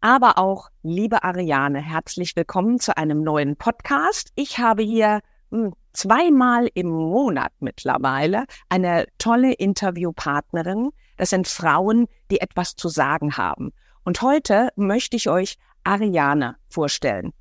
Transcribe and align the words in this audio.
aber 0.00 0.38
auch 0.38 0.70
liebe 0.82 1.22
Ariane, 1.24 1.80
herzlich 1.80 2.34
willkommen 2.34 2.80
zu 2.80 2.96
einem 2.96 3.22
neuen 3.22 3.56
Podcast. 3.56 4.32
Ich 4.34 4.58
habe 4.58 4.82
hier 4.82 5.20
hm, 5.50 5.74
zweimal 5.92 6.68
im 6.72 6.88
Monat 6.88 7.52
mittlerweile 7.60 8.46
eine 8.70 9.06
tolle 9.18 9.52
Interviewpartnerin. 9.52 10.90
Das 11.18 11.30
sind 11.30 11.48
Frauen, 11.48 12.06
die 12.30 12.40
etwas 12.40 12.76
zu 12.76 12.88
sagen 12.88 13.36
haben. 13.36 13.72
Und 14.04 14.22
heute 14.22 14.70
möchte 14.74 15.16
ich 15.16 15.28
euch 15.28 15.58
Ariane 15.84 16.56
vorstellen. 16.70 17.34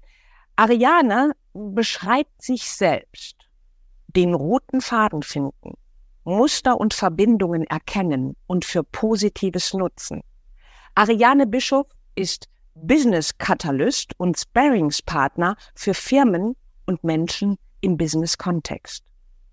Ariane 0.57 1.31
beschreibt 1.53 2.41
sich 2.41 2.69
selbst. 2.69 3.37
Den 4.07 4.33
roten 4.33 4.81
Faden 4.81 5.23
finden, 5.23 5.75
Muster 6.25 6.77
und 6.77 6.93
Verbindungen 6.93 7.63
erkennen 7.63 8.35
und 8.47 8.65
für 8.65 8.83
Positives 8.83 9.73
nutzen. 9.73 10.23
Ariane 10.95 11.47
Bischof 11.47 11.87
ist 12.15 12.47
Business 12.75 13.37
Catalyst 13.37 14.13
und 14.17 14.37
Sparringspartner 14.37 15.55
für 15.75 15.93
Firmen 15.93 16.55
und 16.85 17.03
Menschen 17.03 17.57
im 17.81 17.97
Business-Kontext. 17.97 19.03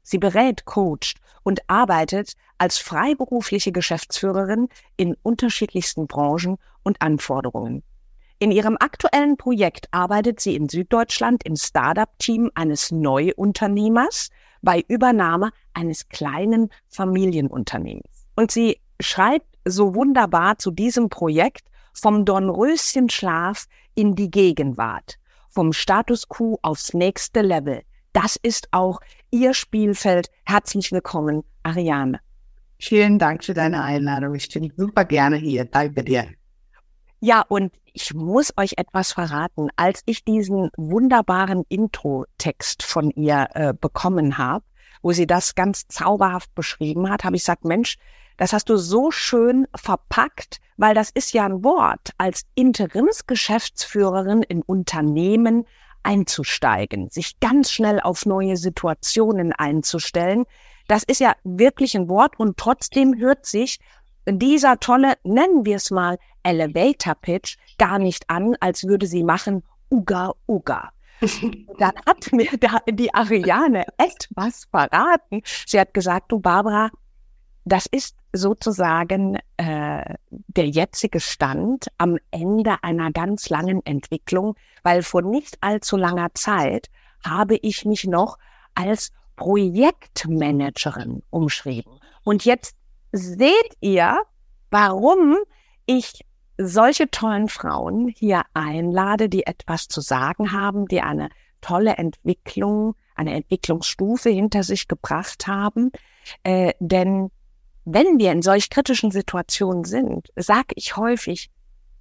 Sie 0.02 0.18
berät, 0.18 0.64
coacht 0.64 1.16
und 1.42 1.60
arbeitet 1.68 2.34
als 2.58 2.78
freiberufliche 2.78 3.72
Geschäftsführerin 3.72 4.68
in 4.96 5.16
unterschiedlichsten 5.22 6.06
Branchen 6.06 6.58
und 6.84 7.02
Anforderungen. 7.02 7.82
In 8.38 8.52
ihrem 8.52 8.76
aktuellen 8.78 9.36
Projekt 9.36 9.88
arbeitet 9.92 10.40
sie 10.40 10.54
in 10.54 10.68
Süddeutschland 10.68 11.44
im 11.44 11.56
Startup-Team 11.56 12.50
eines 12.54 12.92
Neuunternehmers 12.92 14.28
bei 14.62 14.84
Übernahme 14.88 15.50
eines 15.72 16.08
kleinen 16.08 16.70
Familienunternehmens. 16.88 18.28
Und 18.36 18.50
sie 18.50 18.78
schreibt 19.00 19.46
so 19.64 19.94
wunderbar 19.94 20.58
zu 20.58 20.70
diesem 20.70 21.08
Projekt 21.08 21.68
vom 22.00 22.24
Dornröschenschlaf 22.24 23.66
in 23.94 24.14
die 24.14 24.30
Gegenwart, 24.30 25.18
vom 25.50 25.72
Status 25.72 26.28
quo 26.28 26.58
aufs 26.62 26.94
nächste 26.94 27.40
Level. 27.40 27.82
Das 28.12 28.36
ist 28.36 28.68
auch 28.70 29.00
Ihr 29.30 29.54
Spielfeld. 29.54 30.30
Herzlich 30.44 30.92
willkommen, 30.92 31.42
Ariane. 31.62 32.20
Vielen 32.78 33.18
Dank 33.18 33.44
für 33.44 33.54
deine 33.54 33.82
Einladung. 33.82 34.34
Ich 34.34 34.48
bin 34.48 34.72
super 34.76 35.04
gerne 35.04 35.36
hier. 35.36 35.64
Danke 35.64 36.04
dir. 36.04 36.28
Ja, 37.20 37.42
und 37.48 37.72
ich 37.94 38.12
muss 38.12 38.52
euch 38.58 38.74
etwas 38.76 39.12
verraten. 39.12 39.68
Als 39.76 40.02
ich 40.04 40.24
diesen 40.24 40.70
wunderbaren 40.76 41.64
Intro-Text 41.68 42.82
von 42.82 43.10
ihr 43.10 43.48
äh, 43.54 43.72
bekommen 43.72 44.36
habe, 44.36 44.64
wo 45.02 45.12
sie 45.12 45.26
das 45.26 45.54
ganz 45.54 45.86
zauberhaft 45.88 46.54
beschrieben 46.54 47.08
hat, 47.08 47.24
habe 47.24 47.36
ich 47.36 47.42
gesagt, 47.42 47.64
Mensch, 47.64 47.96
das 48.36 48.52
hast 48.52 48.68
du 48.68 48.76
so 48.76 49.10
schön 49.10 49.66
verpackt, 49.74 50.60
weil 50.76 50.94
das 50.94 51.10
ist 51.10 51.32
ja 51.32 51.46
ein 51.46 51.64
Wort, 51.64 52.10
als 52.18 52.42
Interimsgeschäftsführerin 52.54 54.42
in 54.42 54.62
Unternehmen 54.62 55.66
einzusteigen, 56.02 57.10
sich 57.10 57.40
ganz 57.40 57.70
schnell 57.72 58.00
auf 58.00 58.26
neue 58.26 58.56
Situationen 58.56 59.52
einzustellen. 59.52 60.44
Das 60.86 61.02
ist 61.02 61.20
ja 61.20 61.34
wirklich 61.42 61.96
ein 61.96 62.08
Wort 62.08 62.38
und 62.38 62.56
trotzdem 62.56 63.18
hört 63.18 63.46
sich 63.46 63.80
dieser 64.28 64.78
tolle, 64.78 65.14
nennen 65.24 65.64
wir 65.64 65.76
es 65.76 65.90
mal, 65.90 66.18
Elevator 66.42 67.14
Pitch 67.14 67.56
gar 67.78 67.98
nicht 67.98 68.28
an, 68.30 68.56
als 68.60 68.84
würde 68.84 69.06
sie 69.06 69.24
machen, 69.24 69.62
Uga 69.90 70.32
Uga. 70.48 70.92
Dann 71.78 71.92
hat 72.06 72.32
mir 72.32 72.50
da 72.58 72.78
die 72.88 73.12
Ariane 73.14 73.86
etwas 73.96 74.66
verraten. 74.70 75.42
Sie 75.66 75.80
hat 75.80 75.94
gesagt, 75.94 76.30
du 76.30 76.40
Barbara, 76.40 76.90
das 77.66 77.86
ist 77.86 78.16
sozusagen 78.32 79.38
äh, 79.56 80.14
der 80.30 80.68
jetzige 80.68 81.18
Stand 81.18 81.88
am 81.98 82.16
Ende 82.30 82.76
einer 82.82 83.10
ganz 83.10 83.48
langen 83.48 83.84
Entwicklung, 83.84 84.54
weil 84.84 85.02
vor 85.02 85.22
nicht 85.22 85.58
allzu 85.62 85.96
langer 85.96 86.32
Zeit 86.34 86.88
habe 87.24 87.56
ich 87.56 87.84
mich 87.84 88.04
noch 88.04 88.38
als 88.76 89.10
Projektmanagerin 89.34 91.24
umschrieben. 91.30 91.98
Und 92.22 92.44
jetzt 92.44 92.76
seht 93.10 93.76
ihr, 93.80 94.16
warum 94.70 95.36
ich 95.86 96.24
solche 96.58 97.10
tollen 97.10 97.48
Frauen 97.48 98.14
hier 98.16 98.42
einlade, 98.54 99.28
die 99.28 99.44
etwas 99.44 99.88
zu 99.88 100.00
sagen 100.00 100.52
haben, 100.52 100.86
die 100.86 101.00
eine 101.00 101.30
tolle 101.60 101.96
Entwicklung, 101.96 102.94
eine 103.16 103.34
Entwicklungsstufe 103.34 104.30
hinter 104.30 104.62
sich 104.62 104.86
gebracht 104.86 105.48
haben. 105.48 105.90
Äh, 106.44 106.74
denn 106.78 107.30
wenn 107.86 108.18
wir 108.18 108.32
in 108.32 108.42
solch 108.42 108.68
kritischen 108.68 109.12
Situationen 109.12 109.84
sind, 109.84 110.28
sage 110.34 110.74
ich 110.74 110.96
häufig, 110.96 111.50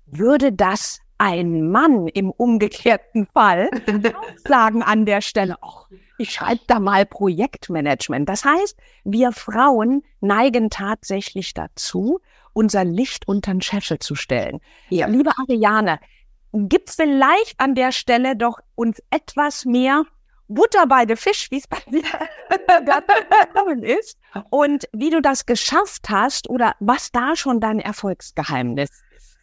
würde 0.07 0.51
das 0.51 1.00
ein 1.18 1.69
Mann 1.69 2.07
im 2.07 2.31
umgekehrten 2.31 3.28
Fall 3.28 3.69
sagen 4.47 4.84
an 4.84 5.06
der 5.06 5.22
Stelle, 5.22 5.56
ach, 5.62 5.88
ich 6.18 6.31
schreibe 6.31 6.62
da 6.68 6.79
mal 6.79 7.06
Projektmanagement. 7.06 8.28
Das 8.28 8.44
heißt, 8.44 8.78
wir 9.03 9.31
Frauen 9.31 10.03
neigen 10.22 10.69
tatsächlich 10.69 11.53
dazu, 11.53 12.19
unser 12.53 12.84
Licht 12.84 13.28
unter 13.28 13.52
den 13.52 13.62
Scheffel 13.62 14.00
zu 14.00 14.16
stellen. 14.16 14.62
Ja. 14.90 15.07
Liebe 15.07 15.31
Ariane, 15.38 16.00
gibt 16.52 16.90
vielleicht 16.90 17.59
an 17.59 17.75
der 17.75 17.91
Stelle 17.91 18.35
doch 18.35 18.59
uns 18.73 19.03
etwas 19.12 19.66
mehr 19.66 20.03
Butter 20.47 20.85
bei 20.88 21.06
der 21.06 21.17
Fisch, 21.17 21.50
wie 21.51 21.57
es 21.57 21.67
bei 21.67 21.78
dir 21.91 22.03
gekommen 23.45 23.83
ist, 23.83 24.17
und 24.50 24.88
wie 24.94 25.09
du 25.09 25.22
das 25.22 25.45
geschafft 25.45 26.09
hast 26.09 26.50
oder 26.50 26.75
was 26.79 27.11
da 27.11 27.35
schon 27.35 27.59
dein 27.59 27.79
Erfolgsgeheimnis 27.79 28.89
ist. 28.89 29.38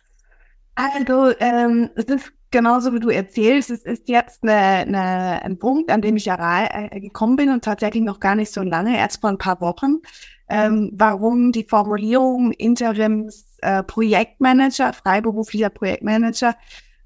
Also, 0.75 1.35
ähm, 1.39 1.91
es 1.97 2.05
ist 2.05 2.33
genauso 2.51 2.95
wie 2.95 3.01
du 3.01 3.09
erzählst, 3.09 3.71
es 3.71 3.83
ist 3.85 4.09
jetzt 4.09 4.43
eine, 4.43 4.53
eine, 4.53 5.43
ein 5.43 5.59
Punkt, 5.59 5.91
an 5.91 6.03
dem 6.03 6.17
ich 6.17 6.27
äh, 6.29 7.01
gekommen 7.01 7.37
bin 7.37 7.51
und 7.51 7.65
tatsächlich 7.65 8.03
noch 8.03 8.21
gar 8.21 8.37
nicht 8.37 8.53
so 8.53 8.63
lange, 8.63 8.97
erst 8.97 9.21
vor 9.21 9.31
ein 9.31 9.39
paar 9.39 9.61
Wochen, 9.61 10.01
ähm, 10.49 10.91
warum 10.95 11.51
die 11.51 11.65
Formulierung 11.65 12.53
Interims 12.53 13.59
äh, 13.63 13.83
freiberuflicher 13.83 15.71
Projektmanager, 15.71 16.55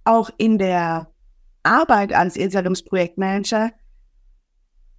auch 0.05 0.31
in 0.37 0.59
der 0.59 1.09
Arbeit 1.62 2.12
als 2.12 2.37
Interimsprojektmanager 2.37 3.73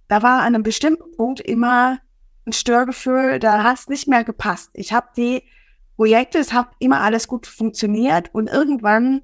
da 0.08 0.22
war 0.22 0.40
an 0.40 0.54
einem 0.54 0.62
bestimmten 0.62 1.12
Punkt 1.16 1.40
immer 1.40 1.98
ein 2.46 2.52
Störgefühl, 2.52 3.38
da 3.38 3.62
hat 3.62 3.78
es 3.78 3.88
nicht 3.88 4.08
mehr 4.08 4.24
gepasst. 4.24 4.70
Ich 4.72 4.92
habe 4.92 5.08
die 5.16 5.42
Projekte, 5.96 6.38
es 6.38 6.52
hat 6.52 6.68
immer 6.78 7.00
alles 7.00 7.28
gut 7.28 7.46
funktioniert 7.46 8.34
und 8.34 8.48
irgendwann 8.48 9.22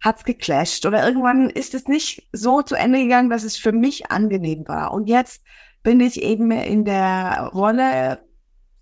hat's 0.00 0.24
geclasht 0.24 0.84
oder 0.86 1.06
irgendwann 1.06 1.48
ist 1.48 1.74
es 1.74 1.88
nicht 1.88 2.28
so 2.32 2.62
zu 2.62 2.74
Ende 2.74 3.02
gegangen, 3.02 3.30
dass 3.30 3.42
es 3.42 3.56
für 3.56 3.72
mich 3.72 4.10
angenehm 4.10 4.68
war. 4.68 4.92
Und 4.92 5.08
jetzt 5.08 5.42
bin 5.82 6.00
ich 6.00 6.22
eben 6.22 6.50
in 6.50 6.84
der 6.84 7.50
Rolle 7.52 8.20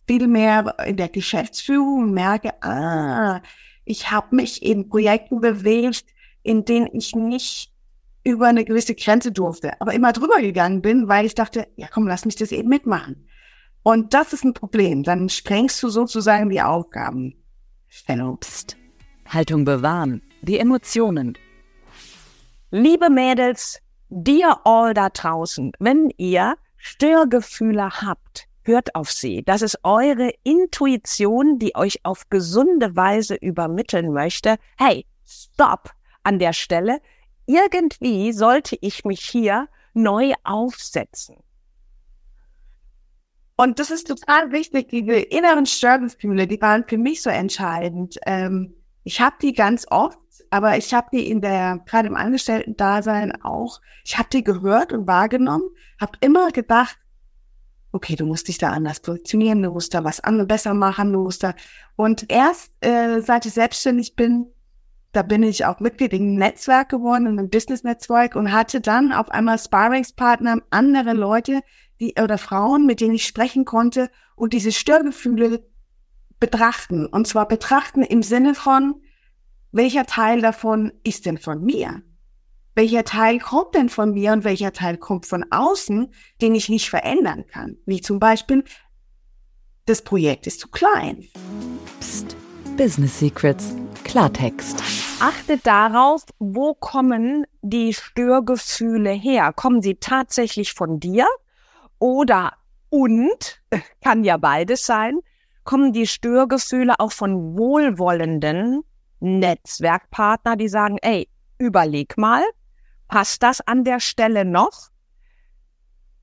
viel 0.07 0.27
mehr 0.27 0.77
in 0.85 0.97
der 0.97 1.09
Geschäftsführung 1.09 2.03
und 2.03 2.13
merke, 2.13 2.63
ah, 2.63 3.41
ich 3.85 4.11
habe 4.11 4.35
mich 4.37 4.63
in 4.63 4.89
Projekten 4.89 5.41
bewegt, 5.41 6.05
in 6.43 6.65
denen 6.65 6.89
ich 6.93 7.15
nicht 7.15 7.72
über 8.25 8.47
eine 8.47 8.65
gewisse 8.65 8.95
Grenze 8.95 9.33
durfte, 9.33 9.81
aber 9.81 9.95
immer 9.95 10.13
drüber 10.13 10.41
gegangen 10.41 10.83
bin, 10.83 11.09
weil 11.09 11.27
ich 11.27 11.35
dachte, 11.35 11.67
ja 11.77 11.89
komm, 11.93 12.07
lass 12.07 12.25
mich 12.25 12.37
das 12.37 12.53
eben 12.53 12.69
mitmachen. 12.69 13.29
Und 13.83 14.15
das 14.15 14.33
ist 14.33 14.45
ein 14.45 14.55
Problem. 14.55 15.03
Dann 15.03 15.29
sprengst 15.29 15.83
du 15.83 15.89
sozusagen 15.89 16.51
die 16.51 16.63
Aufgaben. 16.63 17.35
Psst. 17.89 18.77
Haltung 19.27 19.65
bewahren. 19.65 20.23
Die 20.43 20.59
Emotionen. 20.59 21.37
Liebe 22.71 23.11
Mädels, 23.11 23.81
dir 24.09 24.57
all 24.65 24.95
da 24.95 25.09
draußen, 25.09 25.73
wenn 25.79 26.11
ihr 26.17 26.55
Störgefühle 26.77 27.91
habt, 28.03 28.49
hört 28.63 28.95
auf 28.95 29.11
sie. 29.11 29.43
Das 29.45 29.63
ist 29.63 29.79
eure 29.83 30.33
Intuition, 30.43 31.59
die 31.59 31.75
euch 31.75 32.01
auf 32.05 32.29
gesunde 32.31 32.97
Weise 32.97 33.35
übermitteln 33.35 34.13
möchte. 34.13 34.57
Hey, 34.79 35.07
stop 35.27 35.91
an 36.23 36.39
der 36.39 36.53
Stelle 36.53 37.01
irgendwie 37.47 38.33
sollte 38.33 38.77
ich 38.81 39.05
mich 39.05 39.21
hier 39.21 39.69
neu 39.95 40.33
aufsetzen. 40.45 41.37
Und 43.57 43.79
das 43.79 43.91
ist 43.91 44.09
total 44.09 44.51
wichtig, 44.53 44.89
diese 44.89 45.13
inneren 45.13 45.67
Störgefühle, 45.67 46.47
die 46.47 46.61
waren 46.61 46.85
für 46.89 46.99
mich 46.99 47.23
so 47.23 47.31
entscheidend. 47.31 48.19
Ähm, 48.27 48.75
Ich 49.05 49.21
habe 49.21 49.37
die 49.43 49.53
ganz 49.53 49.85
oft, 49.91 50.19
aber 50.51 50.77
ich 50.77 50.95
habe 50.95 51.09
die 51.13 51.29
in 51.29 51.41
der, 51.41 51.81
gerade 51.87 52.07
im 52.09 52.15
Angestellten-Dasein 52.15 53.43
auch, 53.43 53.81
ich 54.05 54.17
habe 54.17 54.29
die 54.33 54.45
gehört 54.45 54.93
und 54.93 55.07
wahrgenommen, 55.09 55.69
habe 56.01 56.13
immer 56.21 56.53
gedacht, 56.53 56.97
okay, 57.91 58.15
du 58.17 58.25
musst 58.27 58.47
dich 58.47 58.59
da 58.59 58.71
anders 58.71 59.01
positionieren, 59.01 59.63
du 59.63 59.73
musst 59.73 59.93
da 59.93 60.05
was 60.05 60.21
anderes 60.21 60.47
besser 60.47 60.73
machen, 60.73 61.13
du 61.13 61.25
musst 61.25 61.43
da. 61.43 61.55
Und 61.97 62.31
erst 62.31 62.73
äh, 62.81 63.21
seit 63.21 63.45
ich 63.45 63.55
selbstständig 63.55 64.15
bin, 64.15 64.47
da 65.13 65.23
bin 65.23 65.43
ich 65.43 65.65
auch 65.67 65.81
Mitglied 65.81 66.13
im 66.13 66.35
Netzwerk 66.35 66.89
geworden, 66.89 67.27
in 67.27 67.39
einem 67.39 67.51
Business-Netzwerk 67.51 68.35
und 68.35 68.53
hatte 68.53 68.81
dann 68.81 69.13
auf 69.13 69.31
einmal 69.31 69.59
Sparringspartner, 69.59 70.59
andere 70.71 71.13
Leute, 71.13 71.61
die 72.01 72.15
oder 72.21 72.39
Frauen, 72.39 72.87
mit 72.87 73.01
denen 73.01 73.15
ich 73.15 73.27
sprechen 73.27 73.65
konnte 73.65 74.11
und 74.37 74.53
diese 74.53 74.73
Störgefühle 74.73 75.65
betrachten. 76.41 77.07
Und 77.07 77.27
zwar 77.27 77.47
betrachten 77.47 78.03
im 78.03 78.23
Sinne 78.23 78.55
von, 78.55 79.03
welcher 79.71 80.07
Teil 80.07 80.41
davon 80.41 80.93
ist 81.05 81.27
denn 81.27 81.39
von 81.39 81.63
mir? 81.63 82.03
welcher 82.75 83.05
Teil 83.05 83.39
kommt 83.39 83.75
denn 83.75 83.89
von 83.89 84.13
mir 84.13 84.33
und 84.33 84.45
welcher 84.45 84.73
Teil 84.73 84.97
kommt 84.97 85.27
von 85.27 85.45
außen, 85.51 86.13
den 86.41 86.55
ich 86.55 86.69
nicht 86.69 86.89
verändern 86.89 87.45
kann. 87.47 87.77
Wie 87.87 88.01
zum 88.01 88.19
Beispiel, 88.19 88.65
das 89.87 90.03
Projekt 90.03 90.47
ist 90.47 90.61
zu 90.61 90.69
klein. 90.69 91.25
Psst. 92.01 92.37
Business 92.77 93.19
Secrets. 93.19 93.75
Klartext. 94.05 94.83
Achte 95.23 95.59
darauf, 95.59 96.25
wo 96.39 96.75
kommen 96.75 97.47
die 97.63 97.95
Störgefühle 97.95 99.11
her? 99.11 99.53
Kommen 99.53 99.81
sie 99.81 99.95
tatsächlich 99.95 100.75
von 100.75 101.01
dir 101.01 101.27
oder 101.99 102.55
und, 102.91 103.63
kann 104.05 104.25
ja 104.25 104.37
beides 104.37 104.85
sein, 104.85 105.21
kommen 105.65 105.93
die 105.93 106.07
Störgefühle 106.07 106.99
auch 106.99 107.13
von 107.13 107.57
wohlwollenden 107.57 108.83
Netzwerkpartner, 109.21 110.57
die 110.57 110.69
sagen, 110.69 110.99
ey, 111.01 111.29
überleg 111.59 112.19
mal, 112.19 112.43
Passt 113.13 113.43
das 113.43 113.61
an 113.61 113.85
der 113.85 114.01
Stelle 114.01 114.47
noch? 114.47 114.89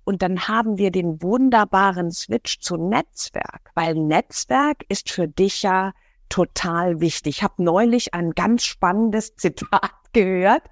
Und 0.04 0.24
dann 0.24 0.48
haben 0.48 0.80
wir 0.80 0.90
den 0.90 1.22
wunderbaren 1.22 2.10
Switch 2.10 2.60
zu 2.62 2.78
Netzwerk, 2.78 3.70
weil 3.76 3.94
Netzwerk 3.94 4.86
ist 4.90 5.12
für 5.12 5.28
dich 5.28 5.62
ja 5.62 5.94
total 6.30 7.02
wichtig. 7.02 7.38
Ich 7.38 7.44
habe 7.44 7.64
neulich 7.64 8.14
ein 8.14 8.32
ganz 8.32 8.64
spannendes 8.64 9.36
Zitat 9.38 9.92
gehört. 10.14 10.64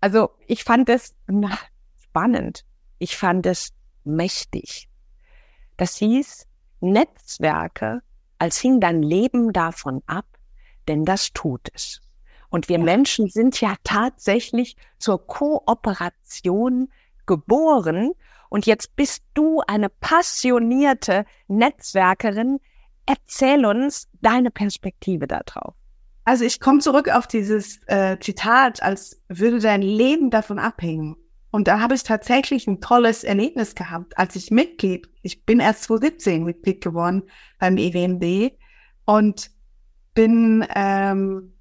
Also 0.00 0.30
ich 0.46 0.64
fand 0.64 0.88
es 0.88 1.14
na, 1.26 1.58
spannend. 1.98 2.64
Ich 2.98 3.16
fand 3.16 3.46
es 3.46 3.72
mächtig. 4.04 4.88
Das 5.76 5.96
hieß, 5.96 6.46
Netzwerke, 6.80 8.02
als 8.38 8.58
hing 8.58 8.80
dein 8.80 9.02
Leben 9.02 9.52
davon 9.52 10.02
ab, 10.06 10.26
denn 10.88 11.04
das 11.04 11.32
tut 11.32 11.68
es. 11.74 12.00
Und 12.48 12.68
wir 12.68 12.78
ja. 12.78 12.84
Menschen 12.84 13.28
sind 13.28 13.60
ja 13.60 13.74
tatsächlich 13.84 14.76
zur 14.98 15.26
Kooperation 15.26 16.90
geboren. 17.26 18.12
Und 18.48 18.66
jetzt 18.66 18.94
bist 18.96 19.24
du 19.34 19.60
eine 19.66 19.88
passionierte 19.88 21.24
Netzwerkerin. 21.48 22.60
Erzähl 23.06 23.64
uns 23.64 24.08
deine 24.20 24.50
Perspektive 24.50 25.26
darauf. 25.26 25.74
Also 26.24 26.44
ich 26.44 26.58
komme 26.58 26.80
zurück 26.80 27.08
auf 27.08 27.28
dieses 27.28 27.80
äh, 27.86 28.18
Zitat, 28.18 28.82
als 28.82 29.22
würde 29.28 29.60
dein 29.60 29.80
Leben 29.80 30.30
davon 30.30 30.58
abhängen. 30.58 31.16
Und 31.52 31.68
da 31.68 31.80
habe 31.80 31.94
ich 31.94 32.02
tatsächlich 32.02 32.66
ein 32.66 32.80
tolles 32.80 33.24
Erlebnis 33.24 33.74
gehabt, 33.74 34.18
als 34.18 34.34
ich 34.36 34.50
Mitglied, 34.50 35.08
ich 35.22 35.44
bin 35.44 35.60
erst 35.60 35.84
2017 35.84 36.44
Mitglied 36.44 36.82
geworden 36.82 37.22
beim 37.58 37.78
EWMD 37.78 38.52
und 39.04 39.50
bin 40.14 40.66
ähm, 40.74 41.55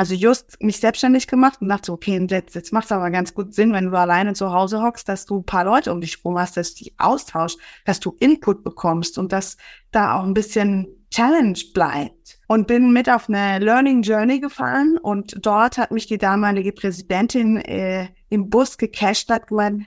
also 0.00 0.14
just 0.14 0.56
mich 0.62 0.78
selbstständig 0.78 1.26
gemacht 1.26 1.60
und 1.60 1.68
dachte, 1.68 1.92
okay, 1.92 2.26
jetzt, 2.30 2.54
jetzt 2.54 2.72
macht 2.72 2.86
es 2.86 2.92
aber 2.92 3.10
ganz 3.10 3.34
gut 3.34 3.52
Sinn, 3.52 3.74
wenn 3.74 3.90
du 3.90 3.98
alleine 3.98 4.32
zu 4.32 4.50
Hause 4.50 4.80
hockst, 4.80 5.06
dass 5.10 5.26
du 5.26 5.40
ein 5.40 5.44
paar 5.44 5.66
Leute 5.66 5.92
um 5.92 6.00
dich 6.00 6.24
rum 6.24 6.38
hast, 6.38 6.56
dass 6.56 6.74
du 6.74 6.84
dich 6.84 6.94
austauschst, 6.96 7.58
dass 7.84 8.00
du 8.00 8.16
Input 8.18 8.64
bekommst 8.64 9.18
und 9.18 9.30
dass 9.30 9.58
da 9.90 10.18
auch 10.18 10.24
ein 10.24 10.32
bisschen 10.32 10.86
Challenge 11.10 11.58
bleibt. 11.74 12.40
Und 12.48 12.66
bin 12.66 12.94
mit 12.94 13.10
auf 13.10 13.28
eine 13.28 13.58
Learning 13.58 14.00
Journey 14.00 14.40
gefahren 14.40 14.96
und 14.96 15.36
dort 15.44 15.76
hat 15.76 15.90
mich 15.90 16.06
die 16.06 16.16
damalige 16.16 16.72
Präsidentin 16.72 17.58
äh, 17.58 18.08
im 18.30 18.48
Bus 18.48 18.78
gecasht, 18.78 19.28
hat 19.28 19.48
gemeint, 19.48 19.84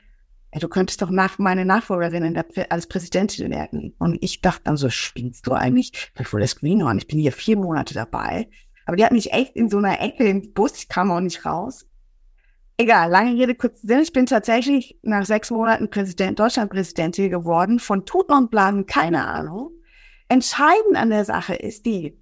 ey, 0.51 0.59
du 0.59 0.68
könntest 0.68 1.01
doch 1.01 1.09
nach 1.09 1.39
meine 1.39 1.66
Nachfolgerin 1.66 2.36
der, 2.36 2.71
als 2.71 2.86
Präsidentin 2.86 3.50
werden. 3.50 3.95
Und 3.98 4.21
ich 4.21 4.42
dachte 4.42 4.66
dann 4.66 4.77
so, 4.77 4.92
spinnst 4.92 5.48
du 5.48 5.54
eigentlich? 5.54 5.92
Ich 6.19 6.31
will 6.31 6.42
das 6.42 6.57
Greenhorn, 6.57 7.00
ich 7.00 7.07
bin 7.07 7.18
hier 7.18 7.31
vier 7.31 7.57
Monate 7.57 7.95
dabei. 7.95 8.48
Aber 8.85 8.97
die 8.97 9.06
hat 9.06 9.12
mich 9.12 9.31
echt 9.31 9.56
in 9.56 9.69
so 9.69 9.77
einer 9.77 10.01
Ecke 10.01 10.25
im 10.25 10.53
Bus, 10.53 10.77
ich 10.77 10.89
kam 10.89 11.12
auch 11.12 11.19
nicht 11.19 11.45
raus. 11.45 11.85
Egal, 12.77 13.12
lange 13.12 13.39
Rede, 13.39 13.53
kurz 13.53 13.81
Sinn. 13.81 14.00
Ich 14.00 14.13
bin 14.13 14.25
tatsächlich 14.25 14.97
nach 15.03 15.25
sechs 15.25 15.51
Monaten 15.51 15.89
Präsident, 15.89 16.39
Deutschlandpräsidentin 16.39 17.30
geworden. 17.30 17.80
Von 17.80 18.06
Tuten 18.06 18.33
und 18.33 18.50
Blagen 18.50 18.88
keine 18.88 19.25
Ahnung. 19.27 19.71
Entscheidend 20.27 20.95
an 20.95 21.12
der 21.12 21.24
Sache 21.24 21.53
ist 21.53 21.85
die, 21.85 22.18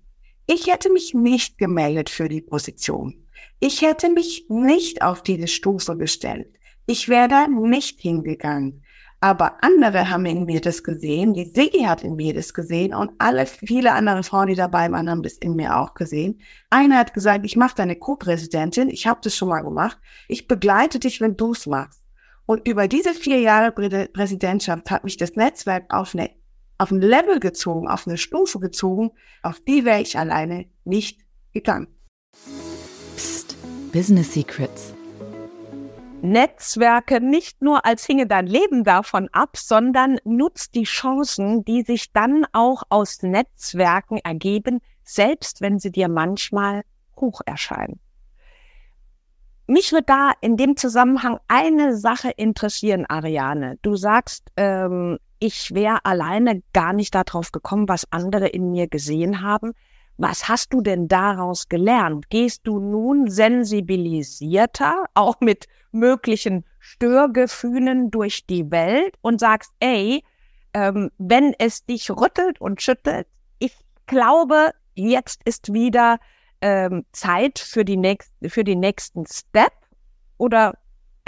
ich 0.47 0.67
hätte 0.67 0.91
mich 0.91 1.13
nicht 1.13 1.57
gemeldet 1.57 2.09
für 2.09 2.27
die 2.27 2.41
Position. 2.41 3.25
Ich 3.61 3.81
hätte 3.81 4.09
mich 4.09 4.47
nicht 4.49 5.01
auf 5.01 5.23
diese 5.23 5.47
Stufe 5.47 5.95
gestellt. 5.95 6.47
Ich 6.85 7.07
wäre 7.07 7.29
da 7.29 7.47
nicht 7.47 8.01
hingegangen. 8.01 8.83
Aber 9.23 9.63
andere 9.63 10.09
haben 10.09 10.25
in 10.25 10.45
mir 10.45 10.61
das 10.61 10.83
gesehen, 10.83 11.35
die 11.35 11.45
Siggi 11.45 11.83
hat 11.83 12.03
in 12.03 12.15
mir 12.15 12.33
das 12.33 12.55
gesehen 12.55 12.95
und 12.95 13.11
alle, 13.19 13.45
viele 13.45 13.93
andere 13.93 14.23
Frauen, 14.23 14.47
die 14.47 14.55
dabei 14.55 14.91
waren, 14.91 15.11
haben 15.11 15.21
das 15.21 15.33
in 15.33 15.55
mir 15.55 15.77
auch 15.77 15.93
gesehen. 15.93 16.41
Eine 16.71 16.97
hat 16.97 17.13
gesagt, 17.13 17.45
ich 17.45 17.55
mache 17.55 17.75
deine 17.75 17.95
Co-Präsidentin, 17.95 18.89
ich 18.89 19.05
habe 19.05 19.19
das 19.23 19.37
schon 19.37 19.49
mal 19.49 19.61
gemacht, 19.61 19.99
ich 20.27 20.47
begleite 20.47 20.97
dich, 20.97 21.21
wenn 21.21 21.37
du 21.37 21.51
es 21.51 21.67
machst. 21.67 22.03
Und 22.47 22.67
über 22.67 22.87
diese 22.87 23.13
vier 23.13 23.39
Jahre 23.39 23.71
Prä 23.71 24.07
Präsidentschaft 24.07 24.89
hat 24.89 25.03
mich 25.03 25.17
das 25.17 25.35
Netzwerk 25.35 25.93
auf, 25.93 26.15
eine, 26.15 26.31
auf 26.79 26.89
ein 26.89 26.99
Level 26.99 27.39
gezogen, 27.39 27.87
auf 27.87 28.07
eine 28.07 28.17
Stufe 28.17 28.59
gezogen, 28.59 29.11
auf 29.43 29.59
die 29.59 29.85
wäre 29.85 30.01
ich 30.01 30.17
alleine 30.17 30.65
nicht 30.83 31.21
gegangen. 31.53 31.87
Psst, 33.15 33.55
Business 33.91 34.33
Secrets 34.33 34.95
Netzwerke 36.21 37.19
nicht 37.19 37.61
nur 37.61 37.85
als 37.85 38.05
hinge 38.05 38.27
dein 38.27 38.47
Leben 38.47 38.83
davon 38.83 39.29
ab, 39.31 39.57
sondern 39.57 40.17
nutzt 40.23 40.75
die 40.75 40.83
Chancen, 40.83 41.65
die 41.65 41.81
sich 41.81 42.11
dann 42.13 42.45
auch 42.53 42.83
aus 42.89 43.21
Netzwerken 43.23 44.17
ergeben, 44.17 44.79
selbst 45.03 45.61
wenn 45.61 45.79
sie 45.79 45.91
dir 45.91 46.07
manchmal 46.07 46.83
hoch 47.15 47.41
erscheinen. 47.45 47.99
Mich 49.67 49.91
würde 49.91 50.05
da 50.07 50.31
in 50.41 50.57
dem 50.57 50.75
Zusammenhang 50.75 51.39
eine 51.47 51.95
Sache 51.95 52.31
interessieren, 52.31 53.05
Ariane. 53.07 53.77
Du 53.81 53.95
sagst, 53.95 54.51
ähm, 54.57 55.17
ich 55.39 55.73
wäre 55.73 56.03
alleine 56.03 56.61
gar 56.73 56.93
nicht 56.93 57.15
darauf 57.15 57.51
gekommen, 57.51 57.87
was 57.87 58.05
andere 58.11 58.47
in 58.47 58.71
mir 58.71 58.87
gesehen 58.87 59.41
haben. 59.41 59.73
Was 60.21 60.47
hast 60.47 60.71
du 60.71 60.81
denn 60.81 61.07
daraus 61.07 61.67
gelernt? 61.67 62.29
Gehst 62.29 62.67
du 62.67 62.79
nun 62.79 63.27
sensibilisierter, 63.27 65.05
auch 65.15 65.39
mit 65.39 65.65
möglichen 65.91 66.63
Störgefühlen 66.77 68.11
durch 68.11 68.45
die 68.45 68.69
Welt 68.69 69.15
und 69.21 69.39
sagst, 69.39 69.71
ey, 69.79 70.23
ähm, 70.75 71.09
wenn 71.17 71.55
es 71.57 71.87
dich 71.87 72.11
rüttelt 72.11 72.61
und 72.61 72.83
schüttelt, 72.83 73.25
ich 73.57 73.75
glaube, 74.05 74.73
jetzt 74.93 75.41
ist 75.43 75.73
wieder 75.73 76.19
ähm, 76.61 77.03
Zeit 77.13 77.57
für 77.57 77.83
die 77.83 77.97
nächst, 77.97 78.31
für 78.45 78.63
den 78.63 78.79
nächsten 78.79 79.25
Step? 79.25 79.73
Oder 80.37 80.77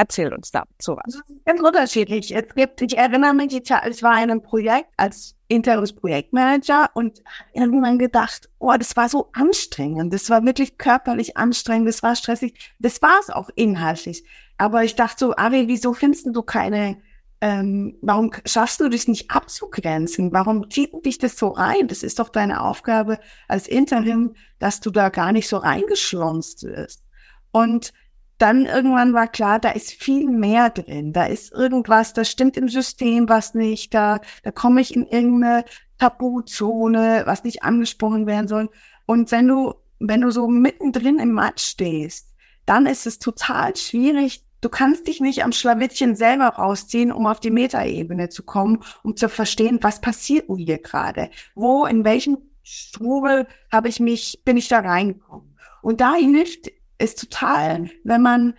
Erzähl 0.04 0.34
uns 0.34 0.52
dazu 0.52 0.98
was. 0.98 1.22
Ganz 1.46 1.62
unterschiedlich. 1.62 2.36
Es 2.36 2.54
gibt, 2.54 2.82
ich 2.82 2.98
erinnere 2.98 3.34
mich, 3.34 3.54
ich 3.54 3.70
war 3.70 4.22
in 4.22 4.32
einem 4.32 4.42
Projekt 4.42 4.90
als 4.98 5.38
internes 5.48 5.94
Projektmanager 5.94 6.90
und 6.94 7.24
irgendwann 7.54 7.98
gedacht, 7.98 8.50
oh, 8.60 8.74
das 8.78 8.98
war 8.98 9.08
so 9.08 9.30
anstrengend. 9.32 10.14
Das 10.14 10.30
war 10.30 10.44
wirklich 10.44 10.78
körperlich 10.78 11.38
anstrengend. 11.38 11.88
Das 11.88 12.04
war 12.04 12.18
stressig. 12.18 12.74
Das 12.80 13.02
war 13.02 13.18
es 13.22 13.30
auch 13.30 13.50
inhaltlich. 13.56 14.26
Aber 14.58 14.84
ich 14.84 14.96
dachte 14.96 15.28
so, 15.28 15.36
Ari, 15.38 15.70
wieso 15.70 15.94
findest 15.94 16.28
du 16.34 16.42
keine, 16.42 17.02
ähm, 17.40 17.98
warum 18.02 18.32
schaffst 18.46 18.82
du 18.82 18.90
dich 18.90 19.08
nicht 19.08 19.32
abzugrenzen? 19.32 20.34
Warum 20.34 20.70
zieht 20.70 20.92
dich 21.06 21.18
das 21.18 21.38
so 21.38 21.48
rein? 21.48 21.88
Das 21.88 22.04
ist 22.04 22.20
doch 22.20 22.28
deine 22.28 22.60
Aufgabe 22.60 23.20
als 23.48 23.70
Interim, 23.70 24.36
dass 24.60 24.82
du 24.82 24.92
da 24.92 25.08
gar 25.08 25.32
nicht 25.32 25.48
so 25.48 25.56
reingeschlonzt 25.56 26.64
wirst. 26.64 27.06
Und 27.52 27.94
dann 28.38 28.66
irgendwann 28.66 29.14
war 29.14 29.28
klar, 29.28 29.60
da 29.60 29.70
ist 29.70 29.92
viel 29.92 30.30
mehr 30.30 30.70
drin. 30.70 31.14
Da 31.14 31.26
ist 31.26 31.54
irgendwas, 31.54 32.14
da 32.14 32.26
stimmt 32.26 32.58
im 32.58 32.68
System 32.68 33.30
was 33.30 33.54
nicht, 33.54 33.94
da, 33.94 34.20
da 34.44 34.52
komme 34.52 34.82
ich 34.82 34.96
in 34.96 35.06
irgendeine 35.06 35.66
Tabuzone, 36.00 37.24
was 37.26 37.44
nicht 37.44 37.64
angesprochen 37.64 38.26
werden 38.26 38.48
soll. 38.48 38.70
Und 39.06 39.32
wenn 39.32 39.48
du, 39.48 39.76
wenn 40.00 40.22
du 40.22 40.32
so 40.32 40.48
mittendrin 40.48 41.20
im 41.20 41.32
Matsch 41.32 41.64
stehst, 41.64 42.34
dann 42.66 42.86
ist 42.86 43.06
es 43.06 43.20
total 43.20 43.76
schwierig. 43.76 44.44
Du 44.62 44.70
kannst 44.70 45.08
dich 45.08 45.20
nicht 45.20 45.44
am 45.44 45.52
Schlawittchen 45.52 46.16
selber 46.16 46.48
rausziehen, 46.48 47.12
um 47.12 47.28
auf 47.28 47.40
die 47.40 47.52
Metaebene 47.52 48.30
zu 48.30 48.44
kommen, 48.44 48.80
um 49.04 49.16
zu 49.16 49.28
verstehen, 49.28 49.80
was 49.82 50.02
passiert 50.02 50.46
hier 50.56 50.78
gerade? 50.78 51.30
Wo, 51.54 51.86
in 51.86 52.06
welchem 52.06 52.38
Strudel 52.64 53.48
habe 53.72 53.90
ich 53.90 54.00
mich, 54.00 54.42
bin 54.46 54.56
ich 54.56 54.70
da 54.70 54.80
reingekommen? 54.80 55.58
Und 55.82 56.00
da 56.00 56.16
hilft 56.16 56.72
es 56.98 57.16
total, 57.16 57.90
wenn 58.04 58.22
man 58.22 58.54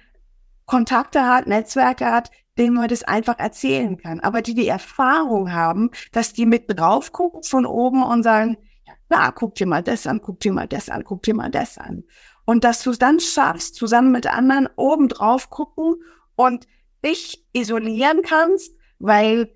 Kontakte 0.67 1.27
hat, 1.27 1.47
Netzwerke 1.47 2.07
hat, 2.07 2.31
denen 2.59 2.75
man 2.75 2.89
das 2.89 3.03
einfach 3.03 3.39
erzählen 3.39 3.97
kann. 3.97 4.21
Aber 4.21 4.43
die 4.43 4.55
die 4.55 4.69
Erfahrung 4.69 5.53
haben, 5.53 5.91
dass 6.13 6.33
die 6.33 6.47
mit 6.47 6.65
drauf 6.69 7.13
gucken 7.13 7.43
von 7.43 7.67
oben 7.67 8.03
und 8.03 8.23
sagen, 8.23 8.57
ja, 8.87 8.93
na, 9.09 9.31
guck 9.31 9.55
dir 9.57 9.67
mal 9.67 9.83
das 9.83 10.07
an, 10.07 10.21
guck 10.23 10.41
dir 10.41 10.53
mal 10.53 10.69
das 10.69 10.89
an, 10.89 11.05
guck 11.05 11.23
dir 11.23 11.35
mal 11.35 11.51
das 11.51 11.79
an. 11.79 12.05
Und 12.45 12.65
dass 12.65 12.83
du 12.83 12.91
es 12.91 12.99
dann 12.99 13.21
schaffst, 13.21 13.75
zusammen 13.75 14.13
mit 14.13 14.27
anderen 14.27 14.69
oben 14.77 15.09
drauf 15.09 15.51
gucken 15.51 15.97
und 16.37 16.67
dich 17.05 17.45
isolieren 17.53 18.23
kannst, 18.23 18.77
weil 18.99 19.55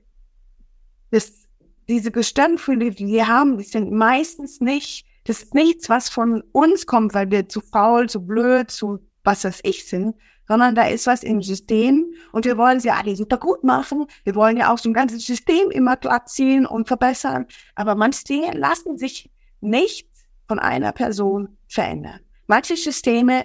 das, 1.11 1.49
diese 1.88 2.11
Gestirnfühle, 2.11 2.90
die 2.90 3.06
wir 3.06 3.28
haben, 3.28 3.58
die 3.58 3.64
sind 3.64 3.92
meistens 3.92 4.61
nicht, 4.61 5.06
das 5.28 5.42
ist 5.42 5.54
nichts, 5.54 5.90
was 5.90 6.08
von 6.08 6.42
uns 6.52 6.87
kommt, 6.87 7.12
weil 7.12 7.30
wir 7.30 7.50
zu 7.50 7.61
faul, 7.61 8.08
zu 8.08 8.25
blöd, 8.25 8.70
zu 8.70 9.00
was 9.25 9.44
weiß 9.44 9.61
ich 9.62 9.87
sind, 9.87 10.14
sondern 10.49 10.75
da 10.75 10.88
ist 10.88 11.06
was 11.06 11.23
im 11.23 11.42
System 11.42 12.06
und 12.32 12.47
wir 12.47 12.56
wollen 12.56 12.80
sie 12.80 12.90
alle 12.90 13.14
super 13.14 13.37
gut 13.37 13.62
machen. 13.62 14.06
Wir 14.25 14.35
wollen 14.35 14.56
ja 14.56 14.73
auch 14.73 14.78
so 14.78 14.88
ein 14.88 14.94
ganzes 14.94 15.26
System 15.26 15.70
immer 15.70 15.99
glatt 15.99 16.30
ziehen 16.30 16.64
und 16.64 16.88
verbessern. 16.88 17.44
Aber 17.75 17.94
manche 17.94 18.25
Dinge 18.25 18.52
lassen 18.52 18.97
sich 18.97 19.30
nicht 19.61 20.08
von 20.47 20.58
einer 20.58 20.92
Person 20.92 21.58
verändern. 21.68 22.20
Manche 22.47 22.78
Systeme 22.78 23.44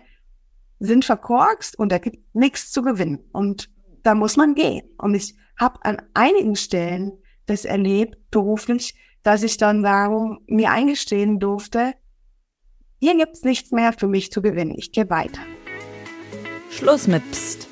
sind 0.80 1.04
verkorkst 1.04 1.78
und 1.78 1.92
da 1.92 1.98
gibt 1.98 2.34
nichts 2.34 2.72
zu 2.72 2.82
gewinnen. 2.82 3.20
Und 3.34 3.70
da 4.04 4.16
muss 4.16 4.38
man 4.38 4.56
gehen. 4.56 4.90
Und 4.98 5.16
ich 5.16 5.36
habe 5.60 5.84
an 5.84 6.02
einigen 6.14 6.56
Stellen 6.56 7.12
das 7.46 7.66
erlebt, 7.66 8.18
beruflich, 8.32 8.96
dass 9.24 9.44
ich 9.44 9.58
dann 9.58 9.84
darum 9.84 10.40
mir 10.48 10.72
eingestehen 10.72 11.40
durfte, 11.40 11.94
hier 13.00 13.18
gibt's 13.18 13.44
nichts 13.44 13.72
mehr 13.72 13.94
für 13.94 14.08
mich 14.08 14.32
zu 14.32 14.42
gewinnen. 14.42 14.76
Ich 14.78 14.92
gehe 14.92 15.10
weiter. 15.10 15.42
Schluss 16.70 17.08
mit 17.08 17.24
Psst. 17.32 17.68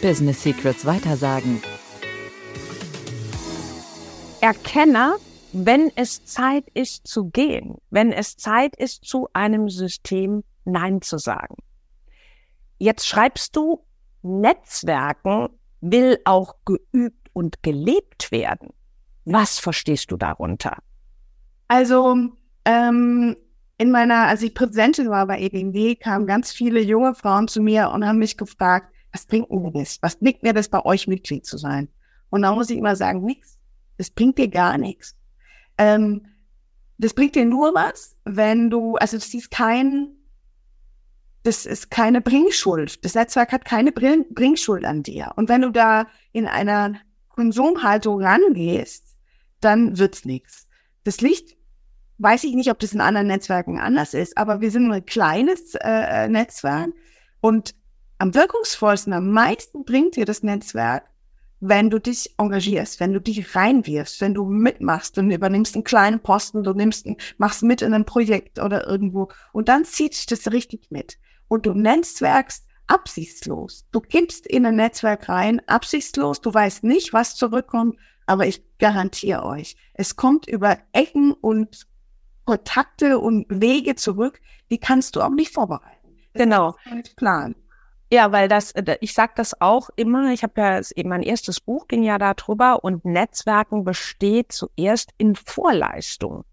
Business 0.00 0.42
Secrets 0.42 0.84
weitersagen. 0.86 1.62
Erkenne, 4.40 5.16
wenn 5.52 5.90
es 5.96 6.24
Zeit 6.26 6.64
ist 6.74 7.06
zu 7.06 7.30
gehen, 7.30 7.76
wenn 7.90 8.12
es 8.12 8.36
Zeit 8.36 8.76
ist, 8.76 9.04
zu 9.04 9.28
einem 9.32 9.68
System 9.68 10.44
Nein 10.64 11.00
zu 11.00 11.18
sagen. 11.18 11.56
Jetzt 12.78 13.06
schreibst 13.06 13.56
du, 13.56 13.84
Netzwerken 14.22 15.48
will 15.80 16.18
auch 16.24 16.56
geübt 16.64 17.30
und 17.32 17.62
gelebt 17.62 18.32
werden. 18.32 18.70
Was 19.26 19.58
verstehst 19.58 20.10
du 20.12 20.16
darunter? 20.16 20.78
Also 21.68 22.16
ähm, 22.64 23.36
in 23.76 23.90
meiner, 23.90 24.28
als 24.28 24.40
ich 24.42 24.54
Präsidentin 24.54 25.10
war 25.10 25.26
bei 25.26 25.40
EBMW, 25.40 25.96
kamen 25.96 26.26
ganz 26.26 26.52
viele 26.52 26.80
junge 26.80 27.14
Frauen 27.14 27.48
zu 27.48 27.60
mir 27.60 27.90
und 27.90 28.06
haben 28.06 28.18
mich 28.18 28.36
gefragt, 28.36 28.92
was 29.12 29.26
bringt 29.26 29.50
mir 29.50 29.72
das? 29.72 29.98
Was 30.00 30.16
bringt 30.16 30.42
mir 30.44 30.52
das, 30.52 30.68
bei 30.68 30.84
euch 30.84 31.08
Mitglied 31.08 31.44
zu 31.44 31.58
sein? 31.58 31.88
Und 32.30 32.42
da 32.42 32.54
muss 32.54 32.70
ich 32.70 32.78
immer 32.78 32.94
sagen, 32.94 33.24
nichts. 33.24 33.58
Das 33.98 34.10
bringt 34.10 34.38
dir 34.38 34.48
gar 34.48 34.78
nichts. 34.78 35.16
Ähm, 35.76 36.26
das 36.98 37.12
bringt 37.12 37.34
dir 37.34 37.44
nur 37.44 37.74
was, 37.74 38.16
wenn 38.24 38.70
du, 38.70 38.94
also 38.96 39.16
das 39.16 39.34
ist 39.34 39.50
kein, 39.50 40.12
das 41.42 41.66
ist 41.66 41.90
keine 41.90 42.20
Bringschuld. 42.20 43.04
Das 43.04 43.14
Netzwerk 43.14 43.52
hat 43.52 43.64
keine 43.64 43.90
Bring 43.90 44.24
Bringschuld 44.30 44.84
an 44.84 45.02
dir. 45.02 45.32
Und 45.34 45.48
wenn 45.48 45.62
du 45.62 45.70
da 45.70 46.06
in 46.32 46.46
einer 46.46 46.94
Konsumhaltung 47.28 48.22
rangehst, 48.22 49.05
dann 49.60 49.98
wird's 49.98 50.24
nichts. 50.24 50.66
Das 51.04 51.20
liegt 51.20 51.56
Weiß 52.18 52.44
ich 52.44 52.54
nicht, 52.54 52.70
ob 52.70 52.78
das 52.78 52.94
in 52.94 53.00
anderen 53.00 53.26
Netzwerken 53.26 53.78
anders 53.78 54.14
ist, 54.14 54.38
aber 54.38 54.60
wir 54.62 54.70
sind 54.70 54.90
ein 54.90 55.04
kleines 55.04 55.74
äh, 55.74 56.24
äh, 56.24 56.28
Netzwerk 56.28 56.88
und 57.40 57.74
am 58.18 58.34
wirkungsvollsten, 58.34 59.12
am 59.12 59.30
meisten 59.32 59.84
bringt 59.84 60.16
dir 60.16 60.24
das 60.24 60.42
Netzwerk, 60.42 61.04
wenn 61.60 61.90
du 61.90 62.00
dich 62.00 62.34
engagierst, 62.38 63.00
wenn 63.00 63.12
du 63.12 63.20
dich 63.20 63.54
reinwirfst, 63.54 64.22
wenn 64.22 64.32
du 64.32 64.46
mitmachst 64.46 65.18
und 65.18 65.30
übernimmst 65.30 65.74
einen 65.74 65.84
kleinen 65.84 66.20
Posten, 66.20 66.62
du 66.62 66.72
nimmst, 66.72 67.06
machst 67.36 67.62
mit 67.62 67.82
in 67.82 67.92
einem 67.92 68.06
Projekt 68.06 68.58
oder 68.58 68.86
irgendwo 68.86 69.28
und 69.52 69.68
dann 69.68 69.84
zieht 69.84 70.14
dich 70.14 70.24
das 70.24 70.50
richtig 70.52 70.90
mit. 70.90 71.18
Und 71.48 71.66
du 71.66 71.74
netzwerkst 71.74 72.66
absichtslos. 72.86 73.86
Du 73.92 74.00
gibst 74.00 74.46
in 74.46 74.64
ein 74.64 74.76
Netzwerk 74.76 75.28
rein, 75.28 75.60
absichtslos, 75.66 76.40
du 76.40 76.52
weißt 76.52 76.82
nicht, 76.84 77.12
was 77.12 77.36
zurückkommt, 77.36 77.98
aber 78.26 78.46
ich 78.46 78.62
garantiere 78.78 79.44
euch, 79.44 79.76
es 79.94 80.16
kommt 80.16 80.46
über 80.46 80.78
Ecken 80.92 81.32
und 81.32 81.86
Kontakte 82.44 83.18
und 83.18 83.46
Wege 83.48 83.96
zurück, 83.96 84.40
die 84.70 84.78
kannst 84.78 85.16
du 85.16 85.22
auch 85.22 85.30
nicht 85.30 85.52
vorbereiten. 85.52 86.16
Das 86.32 86.42
genau. 86.42 86.76
Plan. 87.16 87.54
Ja, 88.12 88.30
weil 88.30 88.48
das, 88.48 88.70
äh, 88.72 88.96
ich 89.00 89.14
sage 89.14 89.32
das 89.36 89.60
auch 89.60 89.90
immer, 89.96 90.32
ich 90.32 90.42
habe 90.42 90.60
ja 90.60 90.80
eben 90.94 91.08
mein 91.08 91.22
erstes 91.22 91.60
Buch 91.60 91.88
ging 91.88 92.04
ja 92.04 92.18
darüber 92.18 92.84
und 92.84 93.04
Netzwerken 93.04 93.84
besteht 93.84 94.52
zuerst 94.52 95.10
in 95.18 95.34
Vorleistung. 95.34 96.44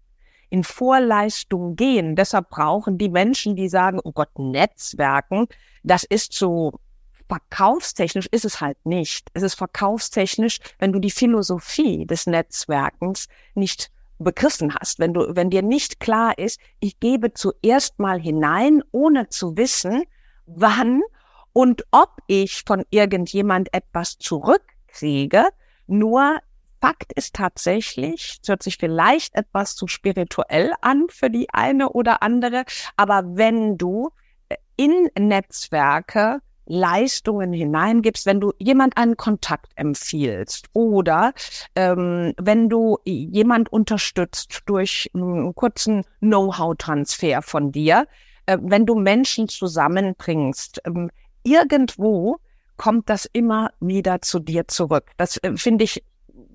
In 0.50 0.64
Vorleistung 0.64 1.76
gehen. 1.76 2.16
Deshalb 2.16 2.50
brauchen 2.50 2.98
die 2.98 3.08
Menschen, 3.08 3.54
die 3.54 3.68
sagen, 3.68 4.00
oh 4.02 4.12
Gott, 4.12 4.36
Netzwerken, 4.36 5.46
das 5.84 6.02
ist 6.04 6.32
so 6.32 6.80
verkaufstechnisch 7.28 8.26
ist 8.30 8.44
es 8.44 8.60
halt 8.60 8.84
nicht. 8.84 9.28
Es 9.34 9.42
ist 9.42 9.54
verkaufstechnisch, 9.54 10.58
wenn 10.78 10.92
du 10.92 10.98
die 10.98 11.10
Philosophie 11.10 12.06
des 12.06 12.26
Netzwerkens 12.26 13.28
nicht 13.54 13.90
begriffen 14.18 14.74
hast, 14.74 14.98
wenn 14.98 15.12
du, 15.12 15.34
wenn 15.34 15.50
dir 15.50 15.62
nicht 15.62 16.00
klar 16.00 16.38
ist, 16.38 16.60
ich 16.80 17.00
gebe 17.00 17.34
zuerst 17.34 17.98
mal 17.98 18.20
hinein, 18.20 18.82
ohne 18.92 19.28
zu 19.28 19.56
wissen, 19.56 20.04
wann 20.46 21.02
und 21.52 21.84
ob 21.90 22.18
ich 22.26 22.62
von 22.66 22.84
irgendjemand 22.90 23.72
etwas 23.72 24.18
zurückkriege, 24.18 25.48
nur 25.86 26.38
Fakt 26.80 27.14
ist 27.14 27.34
tatsächlich, 27.34 28.40
es 28.42 28.46
hört 28.46 28.62
sich 28.62 28.76
vielleicht 28.76 29.34
etwas 29.36 29.74
zu 29.74 29.86
spirituell 29.86 30.74
an 30.82 31.06
für 31.08 31.30
die 31.30 31.48
eine 31.48 31.88
oder 31.88 32.22
andere, 32.22 32.64
aber 32.98 33.22
wenn 33.24 33.78
du 33.78 34.10
äh, 34.50 34.56
in 34.76 35.08
Netzwerke 35.18 36.40
Leistungen 36.66 37.52
hineingibst, 37.52 38.26
wenn 38.26 38.40
du 38.40 38.52
jemand 38.58 38.96
einen 38.96 39.16
Kontakt 39.16 39.72
empfiehlst 39.76 40.66
oder 40.72 41.32
ähm, 41.74 42.32
wenn 42.38 42.68
du 42.68 42.98
jemand 43.04 43.72
unterstützt 43.72 44.62
durch 44.66 45.10
einen 45.14 45.54
kurzen 45.54 46.04
Know-how-Transfer 46.20 47.42
von 47.42 47.72
dir, 47.72 48.06
äh, 48.46 48.58
wenn 48.60 48.86
du 48.86 48.94
Menschen 48.94 49.48
zusammenbringst, 49.48 50.80
ähm, 50.86 51.10
irgendwo 51.42 52.38
kommt 52.76 53.08
das 53.08 53.26
immer 53.26 53.70
wieder 53.80 54.20
zu 54.22 54.40
dir 54.40 54.66
zurück. 54.66 55.10
Das 55.16 55.36
äh, 55.38 55.56
finde 55.56 55.84
ich, 55.84 56.02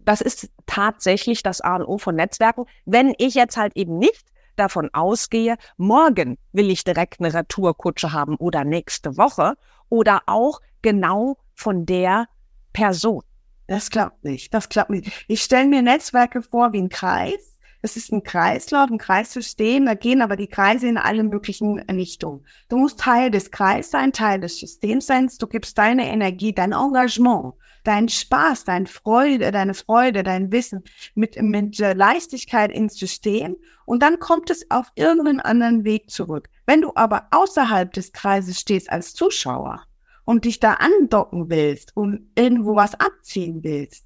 das 0.05 0.21
ist 0.21 0.49
tatsächlich 0.65 1.43
das 1.43 1.61
A 1.61 1.77
und 1.77 1.85
O 1.85 1.97
von 1.97 2.15
Netzwerken. 2.15 2.65
Wenn 2.85 3.13
ich 3.17 3.35
jetzt 3.35 3.57
halt 3.57 3.75
eben 3.75 3.97
nicht 3.97 4.25
davon 4.59 4.89
ausgehe, 4.93 5.57
morgen 5.77 6.37
will 6.51 6.69
ich 6.69 6.83
direkt 6.83 7.19
eine 7.19 7.33
Retourkutsche 7.33 8.13
haben 8.13 8.35
oder 8.35 8.63
nächste 8.63 9.17
Woche 9.17 9.55
oder 9.89 10.21
auch 10.27 10.59
genau 10.81 11.37
von 11.55 11.85
der 11.85 12.27
Person. 12.73 13.23
Das 13.67 13.89
klappt 13.91 14.23
nicht. 14.23 14.53
Das 14.53 14.69
klappt 14.69 14.89
nicht. 14.89 15.25
Ich 15.27 15.43
stelle 15.43 15.67
mir 15.67 15.81
Netzwerke 15.81 16.41
vor 16.41 16.73
wie 16.73 16.81
ein 16.81 16.89
Kreis. 16.89 17.59
Es 17.81 17.95
ist 17.95 18.11
ein 18.11 18.23
Kreislauf, 18.23 18.89
ein 18.89 18.97
Kreissystem. 18.97 19.85
Da 19.85 19.93
gehen 19.93 20.21
aber 20.21 20.35
die 20.35 20.47
Kreise 20.47 20.87
in 20.87 20.97
alle 20.97 21.23
möglichen 21.23 21.79
Richtungen. 21.79 22.45
Du 22.67 22.77
musst 22.77 22.99
Teil 22.99 23.31
des 23.31 23.51
Kreises 23.51 23.91
sein, 23.91 24.11
Teil 24.11 24.39
des 24.39 24.59
Systems 24.59 25.05
sein. 25.05 25.29
Du 25.39 25.47
gibst 25.47 25.77
deine 25.77 26.07
Energie, 26.07 26.53
dein 26.53 26.73
Engagement, 26.73 27.53
deinen 27.83 28.09
Spaß, 28.09 28.65
deine 28.65 28.87
Freude, 28.87 29.51
deine 29.51 29.73
Freude, 29.73 30.23
dein 30.23 30.51
Wissen 30.51 30.83
mit, 31.15 31.41
mit 31.41 31.77
Leichtigkeit 31.77 32.71
ins 32.71 32.95
System. 32.95 33.57
Und 33.85 34.03
dann 34.03 34.19
kommt 34.19 34.49
es 34.49 34.69
auf 34.69 34.91
irgendeinen 34.95 35.39
anderen 35.39 35.83
Weg 35.83 36.09
zurück. 36.09 36.49
Wenn 36.65 36.81
du 36.81 36.91
aber 36.95 37.27
außerhalb 37.31 37.91
des 37.91 38.11
Kreises 38.11 38.59
stehst 38.59 38.91
als 38.91 39.13
Zuschauer 39.13 39.83
und 40.25 40.45
dich 40.45 40.59
da 40.59 40.73
andocken 40.73 41.49
willst 41.49 41.95
und 41.95 42.29
irgendwo 42.35 42.75
was 42.75 42.93
abziehen 42.95 43.63
willst, 43.63 44.05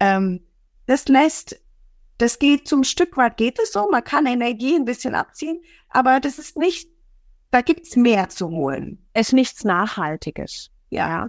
ähm, 0.00 0.40
das 0.86 1.08
lässt, 1.08 1.60
das 2.18 2.38
geht 2.38 2.68
zum 2.68 2.84
Stück 2.84 3.16
weit 3.16 3.36
geht 3.36 3.58
es 3.58 3.72
so, 3.72 3.88
man 3.90 4.04
kann 4.04 4.26
Energie 4.26 4.76
ein 4.76 4.84
bisschen 4.84 5.14
abziehen, 5.14 5.60
aber 5.88 6.20
das 6.20 6.38
ist 6.38 6.56
nicht, 6.56 6.88
da 7.50 7.60
gibt's 7.60 7.96
mehr 7.96 8.28
zu 8.28 8.50
holen. 8.50 9.04
Es 9.12 9.28
ist 9.28 9.32
nichts 9.32 9.64
Nachhaltiges. 9.64 10.70
Ja. 10.90 11.28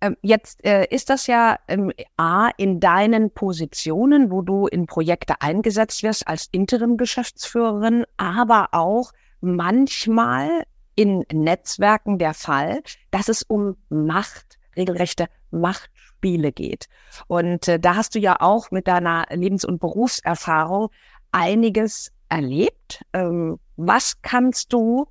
Ähm, 0.00 0.16
jetzt 0.22 0.64
äh, 0.64 0.86
ist 0.86 1.10
das 1.10 1.26
ja 1.26 1.58
ähm, 1.68 1.92
A 2.16 2.50
in 2.56 2.80
deinen 2.80 3.30
Positionen, 3.30 4.30
wo 4.30 4.42
du 4.42 4.66
in 4.66 4.86
Projekte 4.86 5.40
eingesetzt 5.40 6.02
wirst 6.02 6.26
als 6.26 6.48
Interim-Geschäftsführerin, 6.52 8.04
aber 8.16 8.68
auch 8.72 9.12
manchmal 9.40 10.64
in 10.94 11.24
Netzwerken 11.32 12.18
der 12.18 12.34
Fall, 12.34 12.82
dass 13.10 13.28
es 13.28 13.42
um 13.42 13.76
Macht, 13.88 14.58
regelrechte 14.76 15.26
Machtspiele 15.50 16.52
geht. 16.52 16.88
Und 17.26 17.68
äh, 17.68 17.78
da 17.78 17.96
hast 17.96 18.14
du 18.14 18.18
ja 18.18 18.40
auch 18.40 18.70
mit 18.70 18.86
deiner 18.86 19.26
Lebens- 19.30 19.64
und 19.64 19.80
Berufserfahrung 19.80 20.88
einiges 21.32 22.12
erlebt. 22.28 23.04
Ähm, 23.12 23.58
was 23.76 24.22
kannst 24.22 24.72
du 24.72 25.06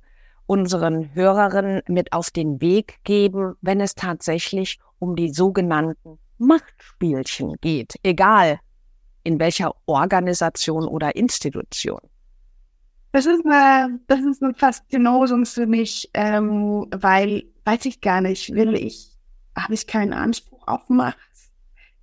unseren 0.50 1.14
Hörerinnen 1.14 1.82
mit 1.86 2.12
auf 2.12 2.32
den 2.32 2.60
Weg 2.60 2.98
geben, 3.04 3.54
wenn 3.60 3.80
es 3.80 3.94
tatsächlich 3.94 4.80
um 4.98 5.14
die 5.14 5.32
sogenannten 5.32 6.18
Machtspielchen 6.38 7.54
geht, 7.60 7.94
egal 8.02 8.58
in 9.22 9.38
welcher 9.38 9.76
Organisation 9.86 10.88
oder 10.88 11.14
Institution? 11.14 12.00
Das 13.12 13.26
ist 13.26 13.46
eine, 13.46 14.00
das 14.08 14.18
ist 14.22 14.42
eine 14.42 14.52
Faszinosum 14.54 15.46
für 15.46 15.66
mich, 15.66 16.10
ähm, 16.14 16.88
weil, 16.90 17.44
weiß 17.64 17.84
ich 17.84 18.00
gar 18.00 18.20
nicht, 18.20 18.52
will 18.52 18.74
ich, 18.74 19.16
habe 19.56 19.74
ich 19.74 19.86
keinen 19.86 20.12
Anspruch 20.12 20.66
auf 20.66 20.88
Macht. 20.88 21.16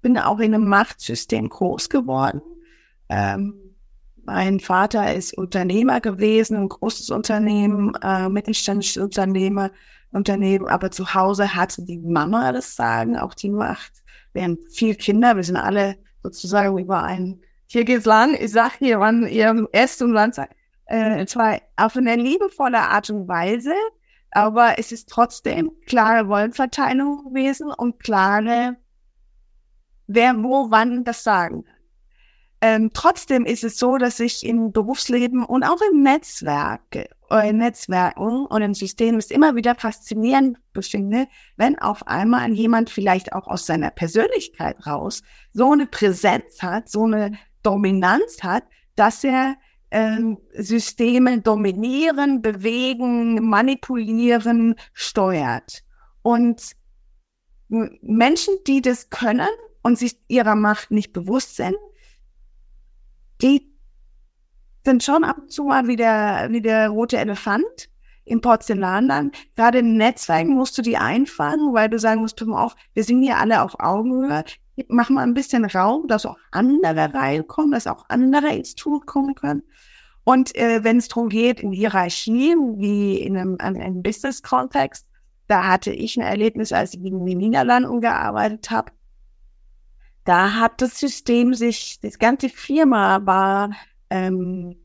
Bin 0.01 0.17
auch 0.17 0.39
in 0.39 0.55
einem 0.55 0.69
Machtsystem 0.69 1.49
groß 1.49 1.89
geworden. 1.89 2.41
Ähm, 3.09 3.66
mein 4.27 4.60
Vater 4.60 5.15
ist 5.15 5.38
Unternehmer 5.38 6.01
gewesen, 6.01 6.57
ein 6.57 6.67
großes 6.69 7.10
Unternehmen, 7.12 7.96
äh, 8.03 8.27
mittelständisches 8.27 9.01
Unternehmer, 9.01 9.72
Unternehmen, 10.12 10.67
aber 10.67 10.91
zu 10.91 11.13
Hause 11.13 11.55
hatte 11.55 11.84
die 11.84 11.98
Mama 11.98 12.51
das 12.51 12.75
Sagen, 12.75 13.17
auch 13.17 13.34
die 13.34 13.50
Macht. 13.50 14.03
Wir 14.34 14.43
haben 14.43 14.57
vier 14.69 14.96
Kinder, 14.96 15.38
wir 15.38 15.43
sind 15.43 15.55
alle 15.55 15.96
sozusagen 16.24 16.77
über 16.77 17.03
einen, 17.03 17.41
hier 17.67 17.86
geht's 17.86 18.05
lang, 18.05 18.36
ich 18.38 18.51
sag 18.51 18.74
hier, 18.79 19.00
wann 19.00 19.25
ihr 19.27 19.67
esst 19.72 20.01
und 20.01 20.13
wann 20.13 20.34
sagt, 20.34 20.53
äh, 20.88 21.25
zwar 21.25 21.62
auf 21.77 21.96
eine 21.96 22.17
liebevolle 22.17 22.79
Art 22.79 23.10
und 23.10 23.29
Weise, 23.29 23.74
aber 24.31 24.77
es 24.77 24.91
ist 24.91 25.07
trotzdem 25.07 25.72
klare 25.86 26.27
Rollenverteilung 26.27 27.29
gewesen 27.29 27.72
und 27.72 28.00
klare, 28.00 28.75
wer 30.07 30.36
wo 30.43 30.69
wann 30.69 31.05
das 31.05 31.24
sagen 31.24 31.63
ähm, 32.61 32.89
trotzdem 32.93 33.45
ist 33.45 33.63
es 33.63 33.77
so, 33.77 33.97
dass 33.97 34.19
ich 34.19 34.45
im 34.45 34.71
Berufsleben 34.71 35.43
und 35.45 35.63
auch 35.63 35.79
im 35.91 36.01
Netzwerk, 36.01 37.07
äh, 37.29 37.53
Netzwerken 37.53 38.47
und 38.47 38.61
im 38.61 38.73
System 38.73 39.17
es 39.17 39.29
immer 39.29 39.55
wieder 39.55 39.75
faszinierend 39.75 40.57
befinde, 40.73 41.27
wenn 41.55 41.77
auf 41.77 42.07
einmal 42.07 42.51
jemand 42.51 42.89
vielleicht 42.89 43.33
auch 43.33 43.47
aus 43.47 43.67
seiner 43.67 43.91
Persönlichkeit 43.91 44.87
raus 44.87 45.21
so 45.53 45.71
eine 45.71 45.85
Präsenz 45.85 46.63
hat, 46.63 46.89
so 46.89 47.03
eine 47.03 47.37
Dominanz 47.61 48.41
hat, 48.41 48.63
dass 48.95 49.23
er 49.23 49.55
ähm, 49.91 50.39
Systeme 50.53 51.39
dominieren, 51.41 52.41
bewegen, 52.41 53.47
manipulieren, 53.47 54.75
steuert. 54.93 55.83
Und 56.23 56.71
Menschen, 57.69 58.55
die 58.65 58.81
das 58.81 59.09
können 59.09 59.47
und 59.83 59.99
sich 59.99 60.17
ihrer 60.27 60.55
Macht 60.55 60.91
nicht 60.91 61.13
bewusst 61.13 61.55
sind, 61.55 61.75
die 63.41 63.74
sind 64.86 65.03
schon 65.03 65.24
ab 65.24 65.38
und 65.39 65.51
zu 65.51 65.65
mal 65.65 65.88
wie 65.88 65.96
der, 65.98 66.48
wie 66.51 66.62
der 66.62 66.89
rote 66.89 67.17
Elefant 67.17 67.89
im 68.27 68.41
Porzellanland. 68.41 69.36
Gerade 69.56 69.79
in 69.79 69.98
Netzwerken 69.98 70.53
musst 70.56 70.77
du 70.77 70.82
die 70.82 70.98
einfangen, 70.98 71.74
weil 71.74 71.89
du 71.89 72.00
sagen 72.00 72.22
musst, 72.22 72.41
auf, 72.41 72.75
wir 72.94 73.03
sind 73.03 73.22
hier 73.22 73.38
alle 73.38 73.62
auf 73.63 73.79
Augenhöhe. 73.79 74.44
Mach 74.88 75.10
mal 75.10 75.24
ein 75.24 75.34
bisschen 75.34 75.65
Raum, 75.65 76.08
dass 76.08 76.25
auch 76.25 76.38
andere 76.51 77.13
reinkommen, 77.13 77.72
dass 77.72 77.88
auch 77.88 78.06
andere 78.10 78.53
ins 78.56 78.75
Tun 78.75 79.06
kommen 79.06 79.36
können. 79.36 79.63
Und 80.24 80.56
äh, 80.56 80.84
wenn 80.84 80.98
es 80.98 81.08
darum 81.08 81.29
geht, 81.29 81.62
in 81.62 81.72
Hierarchien, 81.72 82.79
wie 82.79 83.17
in 83.17 83.38
einem, 83.38 83.56
einem 83.60 84.03
Business-Kontext, 84.03 85.08
da 85.48 85.65
hatte 85.65 85.91
ich 85.91 86.17
ein 86.17 86.24
Erlebnis, 86.24 86.74
als 86.74 86.94
ich 86.94 87.03
in 87.03 87.25
den 87.25 87.38
Niederlanden 87.38 88.01
gearbeitet 88.01 88.70
habe. 88.70 88.91
Da 90.27 90.55
hat 90.55 90.81
das 90.81 91.00
System 91.00 91.53
sich, 91.53 92.01
das 92.01 92.19
ganze 92.19 92.50
Firma 92.50 93.25
war 93.25 93.72
ähm, 94.10 94.75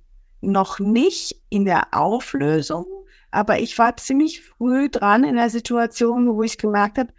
noch 0.41 0.79
nicht 0.79 1.43
in 1.49 1.65
der 1.65 1.93
Auflösung, 1.93 2.87
aber 3.33 3.59
ich 3.59 3.77
war 3.77 3.97
ziemlich 3.97 4.41
früh 4.41 4.89
dran 4.89 5.25
in 5.25 5.35
der 5.35 5.51
Situation, 5.51 6.33
wo 6.33 6.45
ich 6.45 6.59
gemerkt 6.59 6.99
habe, 6.99 7.13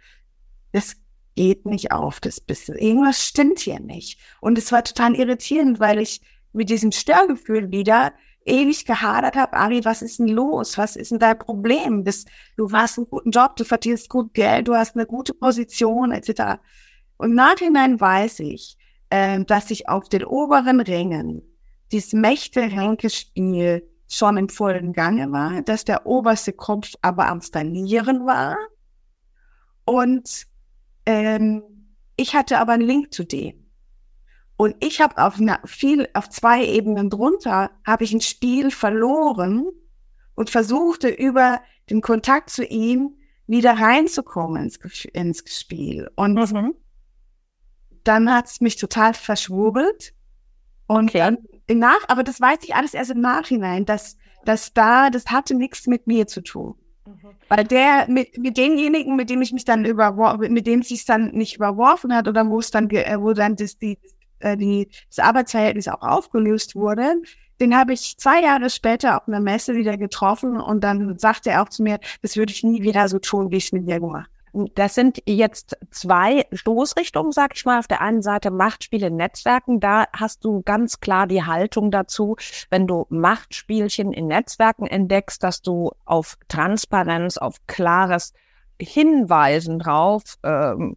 das 0.72 0.96
geht 1.36 1.66
nicht 1.66 1.92
auf, 1.92 2.18
das 2.18 2.40
bisschen. 2.40 2.78
Irgendwas 2.78 3.22
stimmt 3.26 3.58
hier 3.58 3.78
nicht. 3.78 4.18
Und 4.40 4.56
es 4.56 4.72
war 4.72 4.82
total 4.82 5.16
irritierend, 5.16 5.78
weil 5.78 6.00
ich 6.00 6.22
mit 6.54 6.70
diesem 6.70 6.92
Störgefühl 6.92 7.72
wieder 7.72 8.14
ewig 8.46 8.86
gehadert 8.86 9.36
habe, 9.36 9.52
Ari, 9.52 9.84
was 9.84 10.00
ist 10.00 10.18
denn 10.18 10.28
los? 10.28 10.78
Was 10.78 10.96
ist 10.96 11.10
denn 11.10 11.18
dein 11.18 11.38
Problem? 11.38 12.04
Das, 12.04 12.24
du 12.56 12.72
hast 12.72 12.96
einen 12.96 13.06
guten 13.06 13.32
Job, 13.32 13.56
du 13.56 13.64
verdienst 13.64 14.08
gut 14.08 14.32
Geld, 14.32 14.68
du 14.68 14.74
hast 14.74 14.96
eine 14.96 15.04
gute 15.04 15.34
Position, 15.34 16.10
etc. 16.10 16.58
Und 17.24 17.34
nachhinein 17.34 17.98
weiß 17.98 18.40
ich, 18.40 18.76
äh, 19.08 19.42
dass 19.46 19.70
ich 19.70 19.88
auf 19.88 20.10
den 20.10 20.26
oberen 20.26 20.80
Rängen 20.80 21.40
dieses 21.90 22.12
Mächte-Ränke-Spiel 22.12 23.88
schon 24.10 24.36
im 24.36 24.50
vollen 24.50 24.92
Gange 24.92 25.32
war, 25.32 25.62
dass 25.62 25.86
der 25.86 26.04
oberste 26.04 26.52
Kopf 26.52 26.92
aber 27.00 27.28
am 27.28 27.40
Stanieren 27.40 28.26
war. 28.26 28.58
Und 29.86 30.44
ähm, 31.06 31.62
ich 32.16 32.34
hatte 32.34 32.58
aber 32.58 32.72
einen 32.72 32.86
Link 32.86 33.14
zu 33.14 33.24
dem. 33.24 33.70
Und 34.58 34.76
ich 34.84 35.00
habe 35.00 35.16
auf 35.16 35.40
viel, 35.64 36.06
auf 36.12 36.28
zwei 36.28 36.62
Ebenen 36.66 37.08
drunter, 37.08 37.70
habe 37.86 38.04
ich 38.04 38.12
ein 38.12 38.20
Spiel 38.20 38.70
verloren 38.70 39.70
und 40.34 40.50
versuchte 40.50 41.08
über 41.08 41.62
den 41.88 42.02
Kontakt 42.02 42.50
zu 42.50 42.66
ihm 42.66 43.16
wieder 43.46 43.72
reinzukommen 43.72 44.64
ins, 44.64 44.78
ins 45.06 45.42
Spiel. 45.46 46.10
Und 46.16 46.34
mhm 46.52 46.74
dann 48.04 48.32
hat 48.32 48.46
es 48.46 48.60
mich 48.60 48.76
total 48.76 49.14
verschwurbelt. 49.14 50.14
Und 50.86 51.10
okay. 51.10 51.18
dann 51.18 51.38
Nach, 51.78 52.00
aber 52.08 52.22
das 52.22 52.40
weiß 52.40 52.58
ich 52.62 52.74
alles 52.74 52.94
erst 52.94 53.10
im 53.10 53.20
Nachhinein, 53.20 53.86
dass, 53.86 54.16
dass 54.44 54.72
da, 54.72 55.10
das 55.10 55.26
hatte 55.26 55.54
nichts 55.54 55.86
mit 55.86 56.06
mir 56.06 56.26
zu 56.26 56.42
tun. 56.42 56.74
Mhm. 57.06 57.30
Weil 57.48 57.64
der, 57.64 58.06
mit, 58.08 58.36
mit 58.38 58.56
denjenigen, 58.56 59.16
mit 59.16 59.30
dem 59.30 59.42
ich 59.42 59.52
mich 59.52 59.64
dann 59.64 59.84
überworfen, 59.84 60.52
mit 60.52 60.66
dem 60.66 60.82
sich 60.82 61.04
dann 61.04 61.32
nicht 61.32 61.56
überworfen 61.56 62.14
hat 62.14 62.28
oder 62.28 62.48
wo 62.48 62.58
es 62.58 62.70
dann, 62.70 62.88
äh, 62.90 63.16
wo 63.18 63.32
dann 63.32 63.56
das, 63.56 63.78
die, 63.78 63.98
äh, 64.40 64.56
die, 64.56 64.88
das 65.08 65.18
Arbeitsverhältnis 65.18 65.88
auch 65.88 66.02
aufgelöst 66.02 66.76
wurde, 66.76 67.14
den 67.60 67.76
habe 67.76 67.92
ich 67.92 68.18
zwei 68.18 68.42
Jahre 68.42 68.68
später 68.68 69.16
auf 69.16 69.28
einer 69.28 69.40
Messe 69.40 69.74
wieder 69.74 69.96
getroffen 69.96 70.60
und 70.60 70.82
dann 70.82 71.18
sagte 71.18 71.50
er 71.50 71.62
auch 71.62 71.68
zu 71.68 71.82
mir, 71.82 72.00
das 72.20 72.36
würde 72.36 72.52
ich 72.52 72.64
nie 72.64 72.82
wieder 72.82 73.08
so 73.08 73.18
tun, 73.18 73.50
wie 73.50 73.56
ich 73.56 73.66
es 73.66 73.72
mit 73.72 73.88
dir 73.88 74.00
gemacht 74.00 74.28
das 74.74 74.94
sind 74.94 75.20
jetzt 75.26 75.76
zwei 75.90 76.46
Stoßrichtungen, 76.52 77.32
sag 77.32 77.56
ich 77.56 77.64
mal. 77.64 77.80
Auf 77.80 77.88
der 77.88 78.00
einen 78.00 78.22
Seite 78.22 78.52
Machtspiele 78.52 79.08
in 79.08 79.16
Netzwerken. 79.16 79.80
Da 79.80 80.06
hast 80.12 80.44
du 80.44 80.62
ganz 80.62 81.00
klar 81.00 81.26
die 81.26 81.42
Haltung 81.42 81.90
dazu, 81.90 82.36
wenn 82.70 82.86
du 82.86 83.06
Machtspielchen 83.08 84.12
in 84.12 84.28
Netzwerken 84.28 84.86
entdeckst, 84.86 85.42
dass 85.42 85.60
du 85.60 85.90
auf 86.04 86.38
Transparenz, 86.48 87.36
auf 87.36 87.56
klares 87.66 88.32
Hinweisen 88.80 89.80
drauf, 89.80 90.22
ähm, 90.44 90.96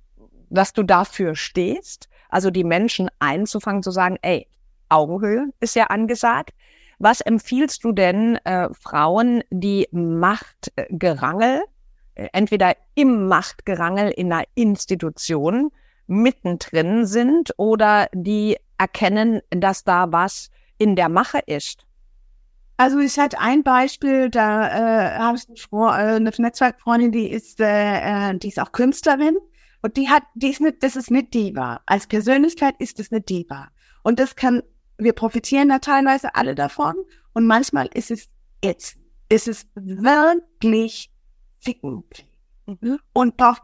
dass 0.49 0.73
du 0.73 0.83
dafür 0.83 1.35
stehst. 1.35 2.09
Also 2.29 2.51
die 2.51 2.63
Menschen 2.63 3.09
einzufangen, 3.17 3.81
zu 3.81 3.91
sagen, 3.91 4.17
ey, 4.21 4.47
Augenhöhe 4.89 5.49
ist 5.59 5.75
ja 5.75 5.85
angesagt. 5.85 6.51
Was 6.99 7.21
empfiehlst 7.21 7.83
du 7.83 7.91
denn 7.91 8.37
äh, 8.43 8.69
Frauen, 8.73 9.43
die 9.49 9.87
Machtgerangel 9.91 11.63
entweder 12.33 12.75
im 12.95 13.27
Machtgerangel 13.27 14.09
in 14.11 14.31
einer 14.31 14.45
Institution 14.55 15.71
mittendrin 16.07 17.05
sind 17.05 17.53
oder 17.57 18.07
die 18.13 18.57
erkennen, 18.77 19.41
dass 19.49 19.83
da 19.83 20.11
was 20.11 20.49
in 20.77 20.95
der 20.95 21.09
Mache 21.09 21.39
ist. 21.45 21.85
Also 22.77 22.99
ich 22.99 23.17
hatte 23.17 23.39
ein 23.39 23.63
Beispiel, 23.63 24.29
da 24.29 24.67
äh, 24.67 25.17
habe 25.17 25.37
ich 25.37 25.67
eine, 25.71 25.81
äh, 25.81 26.15
eine 26.15 26.31
Netzwerkfreundin, 26.37 27.11
die 27.11 27.27
ist, 27.27 27.59
äh, 27.59 28.29
äh, 28.29 28.37
die 28.37 28.49
ist 28.49 28.59
auch 28.59 28.71
Künstlerin 28.71 29.35
und 29.81 29.97
die 29.97 30.09
hat, 30.09 30.23
die 30.35 30.49
ist 30.49 30.61
nicht, 30.61 30.83
das 30.83 30.95
ist 30.95 31.09
nicht 31.09 31.33
Diva. 31.33 31.81
Als 31.87 32.05
Persönlichkeit 32.05 32.75
ist 32.77 32.99
es 32.99 33.11
eine 33.11 33.21
Diva. 33.21 33.69
Und 34.03 34.19
das 34.19 34.35
kann, 34.35 34.61
wir 34.99 35.13
profitieren 35.13 35.69
da 35.69 35.79
teilweise 35.79 36.35
alle 36.35 36.53
davon 36.53 36.95
und 37.33 37.47
manchmal 37.47 37.89
ist 37.93 38.11
es 38.11 38.29
jetzt, 38.63 38.97
ist 39.27 39.47
es 39.47 39.67
wirklich 39.73 41.09
ficken. 41.59 42.03
Mhm. 42.65 42.99
Und 43.13 43.37
braucht, 43.37 43.63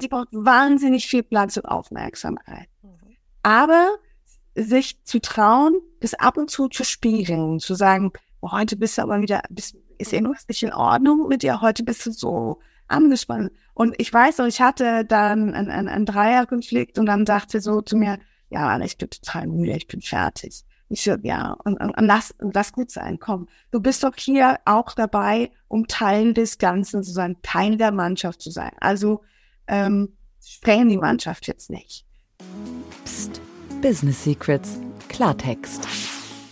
sie 0.00 0.08
braucht 0.08 0.28
wahnsinnig 0.32 1.06
viel 1.06 1.22
Platz 1.22 1.56
und 1.56 1.66
Aufmerksamkeit. 1.66 2.68
Mhm. 2.82 3.16
Aber 3.42 3.96
sich 4.54 5.02
zu 5.04 5.20
trauen, 5.20 5.74
das 6.00 6.14
ab 6.14 6.36
und 6.36 6.50
zu 6.50 6.68
zu 6.68 6.84
spiegeln, 6.84 7.58
zu 7.58 7.74
sagen, 7.74 8.12
oh, 8.40 8.52
heute 8.52 8.76
bist 8.76 8.98
du 8.98 9.02
aber 9.02 9.20
wieder, 9.22 9.42
bist, 9.48 9.76
ist 9.98 10.12
irgendwas 10.12 10.46
nicht 10.48 10.62
in 10.62 10.72
Ordnung 10.72 11.28
mit 11.28 11.42
dir, 11.42 11.60
heute 11.60 11.82
bist 11.84 12.04
du 12.04 12.12
so 12.12 12.58
angespannt. 12.88 13.52
Und 13.74 13.94
ich 13.98 14.12
weiß 14.12 14.38
noch, 14.38 14.46
ich 14.46 14.60
hatte 14.60 15.04
dann 15.04 15.54
einen, 15.54 15.70
einen, 15.70 15.88
einen 15.88 16.06
Dreierkonflikt 16.06 16.98
und 16.98 17.06
dann 17.06 17.24
sagte 17.24 17.60
so 17.60 17.80
zu 17.80 17.96
mir, 17.96 18.18
ja, 18.50 18.78
ich 18.80 18.98
bin 18.98 19.08
total 19.08 19.46
müde, 19.46 19.76
ich 19.76 19.86
bin 19.86 20.02
fertig. 20.02 20.64
Ich 20.92 21.02
so, 21.02 21.16
ja, 21.22 21.56
und, 21.64 21.80
und, 21.80 21.96
und, 21.96 22.04
lass, 22.04 22.34
und 22.38 22.54
lass 22.54 22.72
gut 22.72 22.90
sein, 22.90 23.18
komm. 23.18 23.48
Du 23.70 23.80
bist 23.80 24.04
doch 24.04 24.14
hier 24.16 24.58
auch 24.66 24.92
dabei, 24.92 25.50
um 25.68 25.86
Teil 25.86 26.34
des 26.34 26.58
Ganzen 26.58 27.02
zu 27.02 27.12
sein, 27.12 27.36
Teil 27.42 27.76
der 27.76 27.92
Mannschaft 27.92 28.42
zu 28.42 28.50
sein. 28.50 28.72
Also 28.78 29.22
ähm, 29.66 30.16
sprengen 30.44 30.90
die 30.90 30.98
Mannschaft 30.98 31.46
jetzt 31.46 31.70
nicht. 31.70 32.04
Psst. 33.04 33.40
Business 33.80 34.22
Secrets. 34.22 34.78
Klartext. 35.08 35.88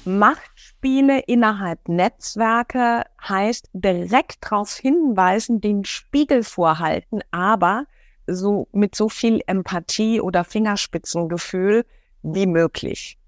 Macht 0.04 0.50
Beispiele 0.80 1.20
innerhalb 1.26 1.88
Netzwerke 1.88 3.04
heißt 3.22 3.68
direkt 3.74 4.38
darauf 4.40 4.76
hinweisen, 4.76 5.60
den 5.60 5.84
Spiegel 5.84 6.42
vorhalten, 6.42 7.20
aber 7.30 7.84
so 8.26 8.68
mit 8.72 8.94
so 8.94 9.08
viel 9.08 9.42
Empathie 9.46 10.20
oder 10.20 10.44
Fingerspitzengefühl 10.44 11.84
wie 12.22 12.46
möglich. 12.46 13.18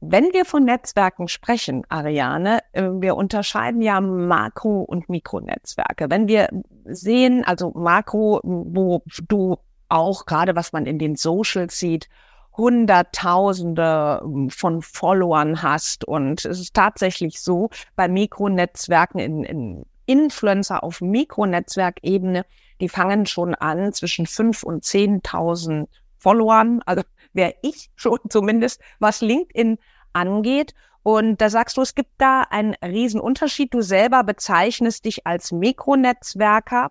Wenn 0.00 0.32
wir 0.32 0.44
von 0.44 0.64
Netzwerken 0.64 1.26
sprechen, 1.26 1.82
Ariane, 1.88 2.60
äh, 2.72 2.82
wir 2.82 3.16
unterscheiden 3.16 3.82
ja 3.82 4.00
Makro- 4.00 4.82
und 4.82 5.08
Mikronetzwerke. 5.08 6.08
Wenn 6.08 6.28
wir 6.28 6.48
sehen, 6.84 7.44
also 7.44 7.72
Makro, 7.74 8.40
wo 8.44 9.02
du 9.28 9.56
auch 9.88 10.26
gerade 10.26 10.54
was 10.54 10.72
man 10.72 10.86
in 10.86 10.98
den 10.98 11.16
Socials 11.16 11.78
sieht, 11.78 12.08
Hunderttausende 12.56 14.20
ähm, 14.22 14.50
von 14.50 14.82
Followern 14.82 15.62
hast. 15.62 16.04
Und 16.04 16.44
es 16.44 16.60
ist 16.60 16.74
tatsächlich 16.74 17.40
so, 17.40 17.70
bei 17.96 18.08
Mikronetzwerken 18.08 19.20
in, 19.20 19.44
in 19.44 19.86
Influencer 20.06 20.82
auf 20.82 21.00
Mikronetzwerkebene, 21.00 22.44
die 22.80 22.88
fangen 22.88 23.26
schon 23.26 23.54
an 23.54 23.92
zwischen 23.92 24.26
fünf 24.26 24.62
und 24.62 24.84
zehntausend 24.84 25.88
Followern. 26.18 26.82
Also 26.84 27.02
wäre 27.32 27.54
ich 27.62 27.90
schon 27.96 28.18
zumindest, 28.28 28.80
was 28.98 29.20
LinkedIn 29.20 29.78
angeht. 30.12 30.74
Und 31.02 31.40
da 31.40 31.48
sagst 31.48 31.76
du, 31.76 31.82
es 31.82 31.94
gibt 31.94 32.10
da 32.18 32.42
einen 32.42 32.74
riesen 32.84 33.20
Unterschied. 33.20 33.72
Du 33.72 33.80
selber 33.80 34.24
bezeichnest 34.24 35.04
dich 35.04 35.26
als 35.26 35.52
Mikronetzwerker, 35.52 36.90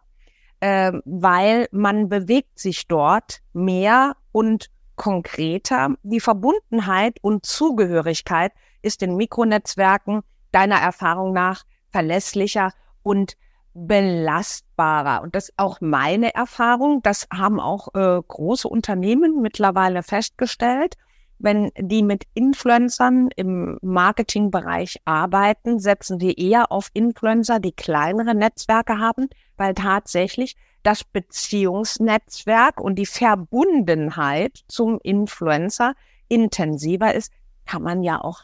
äh, 0.60 0.94
weil 1.06 1.68
man 1.72 2.10
bewegt 2.10 2.58
sich 2.58 2.88
dort 2.88 3.42
mehr 3.54 4.16
und 4.32 4.72
konkreter. 4.96 5.96
Die 6.04 6.20
Verbundenheit 6.20 7.18
und 7.22 7.46
Zugehörigkeit 7.46 8.52
ist 8.82 9.04
in 9.04 9.16
Mikronetzwerken 9.16 10.22
deiner 10.52 10.78
Erfahrung 10.78 11.34
nach 11.34 11.64
verlässlicher 11.92 12.74
und 13.04 13.38
belastbarer. 13.78 15.22
Und 15.22 15.36
das 15.36 15.50
ist 15.50 15.54
auch 15.58 15.82
meine 15.82 16.34
Erfahrung. 16.34 17.04
Das 17.04 17.28
haben 17.32 17.60
auch 17.60 17.90
äh, 17.94 18.22
große 18.28 18.68
Unternehmen 18.68 19.42
mittlerweile 19.42 20.02
festgestellt. 20.02 20.96
Wenn 21.40 21.70
die 21.78 22.02
mit 22.02 22.24
Influencern 22.34 23.30
im 23.36 23.78
Marketingbereich 23.84 24.98
arbeiten, 25.06 25.80
setzen 25.80 26.18
die 26.18 26.40
eher 26.40 26.72
auf 26.72 26.90
Influencer, 26.94 27.60
die 27.60 27.74
kleinere 27.74 28.34
Netzwerke 28.34 28.98
haben, 28.98 29.30
weil 29.56 29.76
tatsächlich 29.76 30.56
das 30.82 31.04
Beziehungsnetzwerk 31.04 32.82
und 32.82 32.96
die 32.96 33.06
Verbundenheit 33.06 34.64
zum 34.68 35.00
Influencer 35.04 35.94
intensiver 36.28 37.14
ist, 37.14 37.32
kann 37.68 37.84
man 37.84 38.02
ja 38.02 38.20
auch 38.20 38.42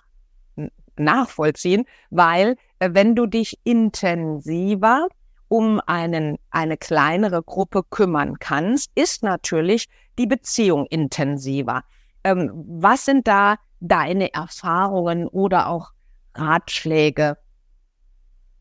nachvollziehen, 0.96 1.86
weil 2.12 2.56
äh, 2.78 2.92
wenn 2.94 3.16
du 3.16 3.26
dich 3.26 3.60
intensiver 3.64 5.08
um 5.54 5.80
einen, 5.86 6.40
eine 6.50 6.78
kleinere 6.78 7.44
Gruppe 7.44 7.84
kümmern 7.88 8.40
kannst, 8.40 8.90
ist 8.96 9.22
natürlich 9.22 9.88
die 10.18 10.26
Beziehung 10.26 10.88
intensiver. 10.88 11.84
Ähm, 12.24 12.52
was 12.56 13.06
sind 13.06 13.28
da 13.28 13.58
deine 13.80 14.34
Erfahrungen 14.34 15.28
oder 15.28 15.68
auch 15.68 15.92
Ratschläge 16.34 17.38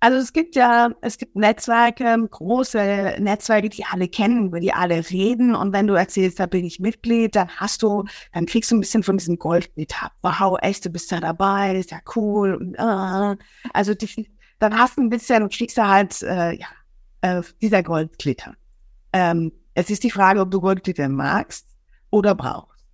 also 0.01 0.19
es 0.19 0.33
gibt 0.33 0.57
ja, 0.57 0.91
es 1.01 1.17
gibt 1.17 1.37
Netzwerke, 1.37 2.27
große 2.29 3.19
Netzwerke, 3.21 3.69
die 3.69 3.85
alle 3.85 4.09
kennen, 4.09 4.47
über 4.47 4.59
die 4.59 4.73
alle 4.73 5.09
reden. 5.11 5.55
Und 5.55 5.73
wenn 5.73 5.87
du 5.87 5.95
erzählst, 5.95 6.41
da 6.41 6.47
bin 6.47 6.65
ich 6.65 6.81
Mitglied, 6.81 7.37
dann 7.37 7.49
hast 7.49 7.85
du, 7.85 8.03
dann 8.33 8.47
kriegst 8.47 8.73
du 8.73 8.75
ein 8.75 8.81
bisschen 8.81 9.05
von 9.05 9.19
diesem 9.19 9.39
Goldglied 9.39 9.95
ab. 10.03 10.11
Wow, 10.23 10.59
echt, 10.61 10.85
du 10.85 10.91
bist 10.91 11.13
da 11.13 11.21
dabei, 11.21 11.77
ist 11.77 11.93
ja 11.93 12.01
cool. 12.17 12.57
Und, 12.57 12.77
uh, 12.81 13.37
also 13.73 13.95
die, 13.95 14.29
dann 14.59 14.77
hast 14.77 14.97
du 14.97 15.03
ein 15.03 15.09
bisschen, 15.09 15.49
kriegst 15.49 15.79
du 15.79 15.87
halt, 15.87 16.21
äh, 16.23 16.57
ja, 16.57 16.67
äh, 17.23 17.43
dieser 17.61 17.83
Goldglitter. 17.83 18.55
Ähm, 19.13 19.53
es 19.75 19.91
ist 19.91 20.05
die 20.05 20.11
Frage, 20.11 20.41
ob 20.41 20.51
du 20.51 20.61
Goldglitter 20.61 21.09
magst 21.09 21.67
oder 22.11 22.35
brauchst. 22.35 22.85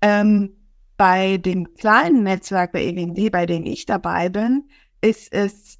Ähm, 0.00 0.56
bei 0.96 1.36
dem 1.36 1.74
kleinen 1.74 2.22
Netzwerk 2.22 2.72
bei 2.72 2.84
EWD, 2.84 3.30
bei 3.30 3.46
dem 3.46 3.64
ich 3.64 3.86
dabei 3.86 4.28
bin, 4.28 4.68
ist 5.00 5.32
es 5.32 5.78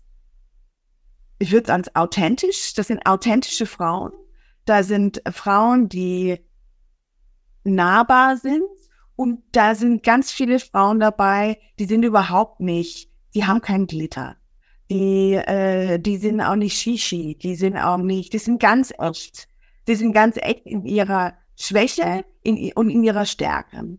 ich 1.42 1.50
würde 1.50 1.66
sagen, 1.66 1.84
authentisch. 1.94 2.72
Das 2.74 2.86
sind 2.86 3.04
authentische 3.04 3.66
Frauen. 3.66 4.12
Da 4.64 4.84
sind 4.84 5.20
Frauen, 5.32 5.88
die 5.88 6.38
nahbar 7.64 8.36
sind. 8.36 8.62
Und 9.16 9.42
da 9.52 9.74
sind 9.74 10.02
ganz 10.02 10.30
viele 10.30 10.58
Frauen 10.58 10.98
dabei, 10.98 11.58
die 11.78 11.84
sind 11.84 12.02
überhaupt 12.02 12.60
nicht, 12.60 13.10
die 13.34 13.44
haben 13.44 13.60
keinen 13.60 13.86
Glitter. 13.86 14.36
Die, 14.92 15.34
äh, 15.34 15.98
die 15.98 16.18
sind 16.18 16.42
auch 16.42 16.54
nicht 16.54 16.78
Shishi, 16.78 17.38
die 17.40 17.54
sind 17.54 17.78
auch 17.78 17.96
nicht, 17.96 18.34
die 18.34 18.38
sind 18.38 18.60
ganz 18.60 18.92
echt. 18.98 19.48
Die 19.88 19.94
sind 19.94 20.12
ganz 20.12 20.36
echt 20.36 20.66
in 20.66 20.84
ihrer 20.84 21.32
Schwäche 21.56 22.26
in, 22.42 22.72
und 22.74 22.90
in 22.90 23.02
ihrer 23.02 23.24
Stärke. 23.24 23.96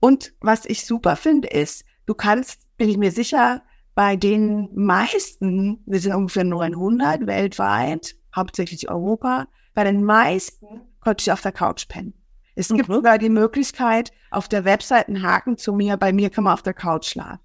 Und 0.00 0.32
was 0.40 0.64
ich 0.64 0.86
super 0.86 1.16
finde, 1.16 1.48
ist, 1.48 1.84
du 2.06 2.14
kannst, 2.14 2.60
bin 2.78 2.88
ich 2.88 2.96
mir 2.96 3.12
sicher, 3.12 3.62
bei 3.94 4.16
den 4.16 4.70
meisten, 4.74 5.82
wir 5.84 6.00
sind 6.00 6.14
ungefähr 6.14 6.44
900 6.44 7.26
weltweit, 7.26 8.16
hauptsächlich 8.34 8.88
Europa, 8.88 9.46
bei 9.74 9.84
den 9.84 10.02
meisten 10.02 10.66
konnte 11.00 11.20
ich 11.20 11.32
auf 11.32 11.42
der 11.42 11.52
Couch 11.52 11.86
pennen. 11.86 12.14
Es 12.54 12.68
gibt 12.68 12.88
mhm. 12.88 12.94
sogar 12.94 13.18
die 13.18 13.28
Möglichkeit, 13.28 14.10
auf 14.30 14.48
der 14.48 14.64
Website 14.64 15.08
einen 15.08 15.22
Haken 15.22 15.58
zu 15.58 15.74
mir, 15.74 15.98
bei 15.98 16.14
mir 16.14 16.30
kann 16.30 16.44
man 16.44 16.54
auf 16.54 16.62
der 16.62 16.72
Couch 16.74 17.08
schlafen. 17.08 17.40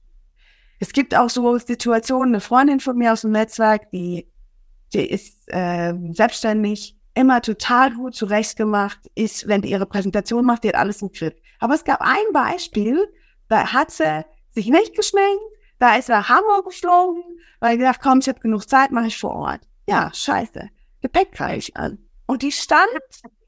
Es 0.80 0.92
gibt 0.92 1.16
auch 1.16 1.30
so 1.30 1.58
Situationen, 1.58 2.36
eine 2.36 2.42
Freundin 2.42 2.80
von 2.80 2.98
mir 2.98 3.14
aus 3.14 3.22
dem 3.22 3.32
Netzwerk, 3.32 3.90
die, 3.92 4.28
die 4.94 5.10
ist 5.10 5.48
äh, 5.48 5.94
selbstständig, 6.12 6.96
immer 7.14 7.42
total 7.42 7.94
gut 7.94 8.14
zurechtgemacht, 8.16 9.00
ist, 9.16 9.48
wenn 9.48 9.62
die 9.62 9.72
ihre 9.72 9.86
Präsentation 9.86 10.46
macht, 10.46 10.64
die 10.64 10.70
hat 10.70 10.76
alles 10.76 11.02
im 11.02 11.12
Griff. 11.12 11.34
Aber 11.60 11.74
es 11.74 11.84
gab 11.84 12.02
ein 12.02 12.34
Beispiel, 12.34 13.08
da 13.48 13.72
hat 13.72 13.92
sie 13.92 14.26
sich 14.52 14.68
nicht 14.68 14.96
geschminkt, 14.96 15.42
da 15.80 15.96
ist 15.96 16.10
er 16.10 16.20
nach 16.20 16.30
Hamburg 16.30 16.66
geflogen, 16.66 17.24
weil 17.60 17.74
ich 17.74 17.80
gedacht, 17.80 18.02
komm, 18.02 18.20
ich 18.20 18.28
habe 18.28 18.40
genug 18.40 18.68
Zeit, 18.70 18.92
mache 18.92 19.08
ich 19.08 19.18
vor 19.18 19.32
Ort. 19.32 19.62
Ja, 19.88 20.12
scheiße. 20.14 20.70
Gepäck 21.02 21.32
greife 21.32 21.58
ich 21.58 21.78
an. 21.78 22.00
Und 22.26 22.42
die 22.42 22.52
stand 22.52 22.90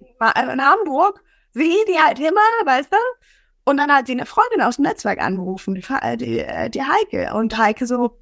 in 0.02 0.66
Hamburg, 0.66 1.24
wie 1.54 1.76
die 1.88 2.00
halt 2.00 2.20
immer, 2.20 2.40
weißt 2.66 2.92
du? 2.92 2.98
Und 3.68 3.76
dann 3.76 3.92
hat 3.92 4.08
sie 4.08 4.14
eine 4.14 4.26
Freundin 4.26 4.62
aus 4.62 4.78
dem 4.78 4.84
Netzwerk 4.84 5.22
angerufen, 5.22 5.76
die, 5.76 5.82
die, 6.16 6.40
äh, 6.40 6.70
die 6.70 6.82
Heike. 6.82 7.34
Und 7.34 7.58
Heike 7.58 7.86
so, 7.86 8.18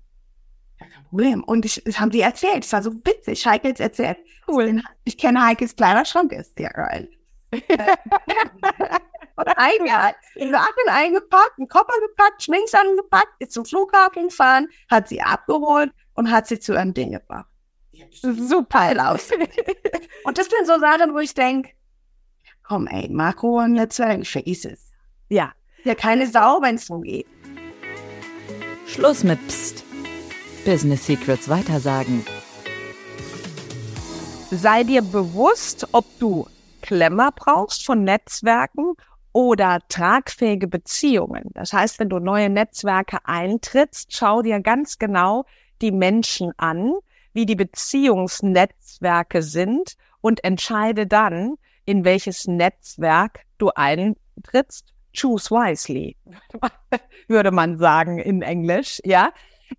ja, 0.80 0.88
kein 0.88 1.06
Problem. 1.06 1.44
Und 1.44 1.66
ich, 1.66 1.84
das 1.86 2.00
haben 2.00 2.10
die 2.10 2.22
erzählt. 2.22 2.66
Es 2.66 2.74
war 2.74 2.82
so 2.82 2.92
witzig. 2.92 3.46
Heike 3.46 3.68
jetzt 3.68 3.80
erzählt. 3.80 4.18
Cool. 4.48 4.82
Ich 5.04 5.20
kenne 5.20 5.46
Heikes 5.46 5.76
kleiner 5.76 6.04
Schrank, 6.04 6.32
ist 6.32 6.58
sehr 6.58 6.72
geil. 6.72 7.10
Und 7.52 9.48
ein 9.56 9.86
Jahr 9.86 10.16
in 10.34 10.50
Laken 10.50 10.90
eingepackt, 10.90 11.60
einen 11.60 11.68
Koffer 11.68 11.94
gepackt, 12.08 12.42
Schminks 12.42 12.74
angepackt, 12.74 13.36
ist 13.38 13.52
zum 13.52 13.66
Flughafen 13.66 14.30
gefahren, 14.30 14.68
hat 14.90 15.10
sie 15.10 15.22
abgeholt 15.22 15.92
und 16.16 16.32
hat 16.32 16.48
sie 16.48 16.60
zu 16.60 16.76
einem 16.76 16.96
Ding 16.96 17.12
gebracht. 17.12 17.50
Super 18.14 19.12
aus. 19.12 19.30
und 20.24 20.40
das 20.40 20.48
sind 20.48 20.66
so 20.66 20.80
Sachen, 20.80 21.14
wo 21.14 21.20
ich 21.20 21.36
denke, 21.36 21.70
komm 22.64 22.88
ey, 22.88 23.10
Makro 23.10 23.60
und 23.60 23.74
Netzwerk, 23.74 24.26
vergiss 24.26 24.66
es. 24.66 24.95
Ja. 25.30 25.52
Ja, 25.84 25.96
keine 25.96 26.28
Sau, 26.28 26.62
wenn 26.62 26.76
es 26.76 26.90
geht. 27.04 27.28
Schluss 28.88 29.24
mit 29.24 29.46
Psst. 29.48 29.84
Business 30.66 31.06
Secrets 31.06 31.48
weitersagen. 31.48 32.26
Sei 34.52 34.84
dir 34.84 35.02
bewusst, 35.02 35.88
ob 35.92 36.06
du 36.20 36.48
Klemmer 36.82 37.32
brauchst 37.36 37.86
von 37.86 38.04
Netzwerken 38.04 38.94
oder 39.32 39.80
tragfähige 39.90 40.68
Beziehungen. 40.68 41.50
Das 41.54 41.74
heißt, 41.74 42.00
wenn 42.00 42.10
du 42.10 42.20
neue 42.20 42.50
Netzwerke 42.50 43.18
eintrittst, 43.26 44.16
schau 44.16 44.42
dir 44.42 44.60
ganz 44.62 44.98
genau 44.98 45.46
die 45.82 45.92
Menschen 45.92 46.54
an, 46.58 46.94
wie 47.34 47.46
die 47.46 47.56
Beziehungsnetzwerke 47.56 49.42
sind 49.42 49.98
und 50.22 50.44
entscheide 50.44 51.06
dann, 51.06 51.56
in 51.86 52.06
welches 52.06 52.48
Netzwerk 52.48 53.42
du 53.58 53.72
eintrittst. 53.76 54.95
Choose 55.16 55.50
wisely, 55.50 56.16
würde 57.28 57.52
man 57.52 57.78
sagen 57.78 58.20
in 58.20 58.42
Englisch, 58.42 59.02
ja. 59.04 59.32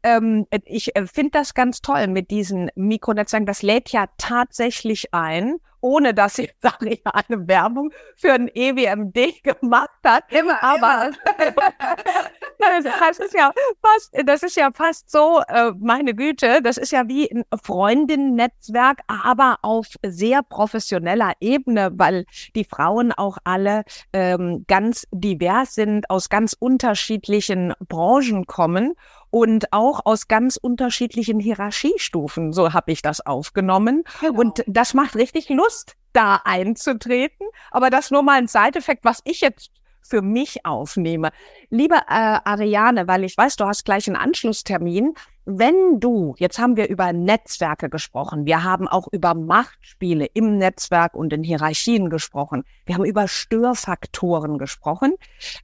Ähm, 0.02 0.46
ich 0.64 0.96
äh, 0.96 1.06
finde 1.06 1.30
das 1.32 1.54
ganz 1.54 1.80
toll 1.80 2.08
mit 2.08 2.30
diesen 2.30 2.70
Mikronetzwerken. 2.74 3.46
Das 3.46 3.62
lädt 3.62 3.90
ja 3.90 4.06
tatsächlich 4.18 5.14
ein 5.14 5.58
ohne 5.86 6.14
dass 6.14 6.36
sie, 6.36 6.50
sage 6.60 6.90
ich, 6.90 7.02
eine 7.06 7.46
Werbung 7.46 7.92
für 8.16 8.32
ein 8.32 8.50
EWMD 8.52 9.42
gemacht 9.42 9.90
hat. 10.04 10.24
Immer, 10.32 10.62
aber 10.62 11.12
das 12.58 13.18
ist 13.18 13.34
ja 13.34 13.52
fast, 13.82 14.10
das 14.24 14.42
ist 14.42 14.56
ja 14.56 14.70
fast 14.72 15.10
so, 15.10 15.42
äh, 15.48 15.72
meine 15.78 16.14
Güte, 16.14 16.60
das 16.62 16.76
ist 16.76 16.92
ja 16.92 17.08
wie 17.08 17.30
ein 17.30 17.44
Freundinnennetzwerk, 17.62 19.00
aber 19.06 19.58
auf 19.62 19.86
sehr 20.04 20.42
professioneller 20.42 21.32
Ebene, 21.40 21.90
weil 21.94 22.26
die 22.54 22.64
Frauen 22.64 23.12
auch 23.12 23.38
alle 23.44 23.84
ähm, 24.12 24.64
ganz 24.66 25.06
divers 25.10 25.74
sind, 25.74 26.10
aus 26.10 26.28
ganz 26.28 26.56
unterschiedlichen 26.58 27.74
Branchen 27.88 28.46
kommen 28.46 28.94
und 29.30 29.72
auch 29.72 30.00
aus 30.04 30.28
ganz 30.28 30.56
unterschiedlichen 30.56 31.40
Hierarchiestufen. 31.40 32.52
So 32.52 32.72
habe 32.72 32.92
ich 32.92 33.02
das 33.02 33.24
aufgenommen. 33.24 34.04
Genau. 34.20 34.40
Und 34.40 34.64
das 34.66 34.94
macht 34.94 35.14
richtig 35.16 35.48
Lust, 35.48 35.96
da 36.12 36.40
einzutreten. 36.44 37.46
Aber 37.70 37.90
das 37.90 38.10
nur 38.10 38.22
mal 38.22 38.38
ein 38.38 38.48
Side-Effekt, 38.48 39.04
was 39.04 39.20
ich 39.24 39.40
jetzt 39.40 39.70
für 40.06 40.22
mich 40.22 40.64
aufnehme. 40.64 41.30
Liebe 41.70 41.96
äh, 41.96 42.38
Ariane, 42.44 43.08
weil 43.08 43.24
ich 43.24 43.36
weiß, 43.36 43.56
du 43.56 43.66
hast 43.66 43.84
gleich 43.84 44.06
einen 44.06 44.16
Anschlusstermin. 44.16 45.14
Wenn 45.44 46.00
du, 46.00 46.34
jetzt 46.38 46.58
haben 46.58 46.76
wir 46.76 46.88
über 46.88 47.12
Netzwerke 47.12 47.88
gesprochen, 47.88 48.46
wir 48.46 48.64
haben 48.64 48.88
auch 48.88 49.06
über 49.12 49.34
Machtspiele 49.34 50.26
im 50.34 50.58
Netzwerk 50.58 51.14
und 51.14 51.32
in 51.32 51.44
Hierarchien 51.44 52.10
gesprochen, 52.10 52.64
wir 52.84 52.96
haben 52.96 53.04
über 53.04 53.28
Störfaktoren 53.28 54.58
gesprochen. 54.58 55.14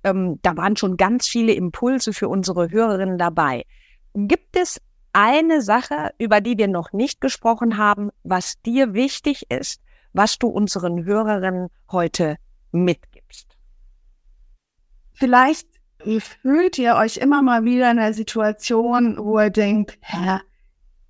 Ähm, 0.05 0.39
da 0.43 0.57
waren 0.57 0.77
schon 0.77 0.97
ganz 0.97 1.27
viele 1.27 1.53
Impulse 1.53 2.13
für 2.13 2.29
unsere 2.29 2.71
Hörerinnen 2.71 3.19
dabei. 3.19 3.65
Gibt 4.15 4.57
es 4.57 4.81
eine 5.13 5.63
Sache, 5.63 6.13
über 6.19 6.41
die 6.41 6.59
wir 6.59 6.69
noch 6.69 6.93
nicht 6.93 7.21
gesprochen 7.21 7.77
haben, 7.77 8.11
was 8.23 8.61
dir 8.63 8.95
wichtig 8.95 9.51
ist, 9.51 9.81
was 10.13 10.39
du 10.39 10.49
unseren 10.49 11.05
Hörerinnen 11.05 11.69
heute 11.91 12.37
mitgibst? 12.71 13.12
Vielleicht 15.23 15.69
fühlt 16.19 16.79
ihr 16.79 16.97
euch 16.97 17.19
immer 17.19 17.43
mal 17.43 17.65
wieder 17.65 17.89
in 17.93 18.01
einer 18.01 18.13
Situation, 18.13 19.17
wo 19.19 19.39
ihr 19.39 19.51
denkt, 19.51 19.97
hä, 20.01 20.41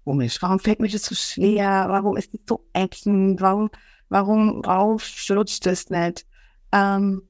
komisch, 0.05 0.37
warum 0.43 0.59
fällt 0.59 0.81
mir 0.81 0.91
das 0.91 1.07
so 1.07 1.15
schwer? 1.15 1.87
Warum 1.89 2.19
ist 2.19 2.35
es 2.35 2.41
so 2.47 2.69
ätzend? 2.75 3.41
Warum, 3.41 3.71
warum 4.11 4.61
raufschlutscht 4.61 5.67
es 5.67 5.89
nicht? 5.89 6.27
Ähm, 6.73 7.23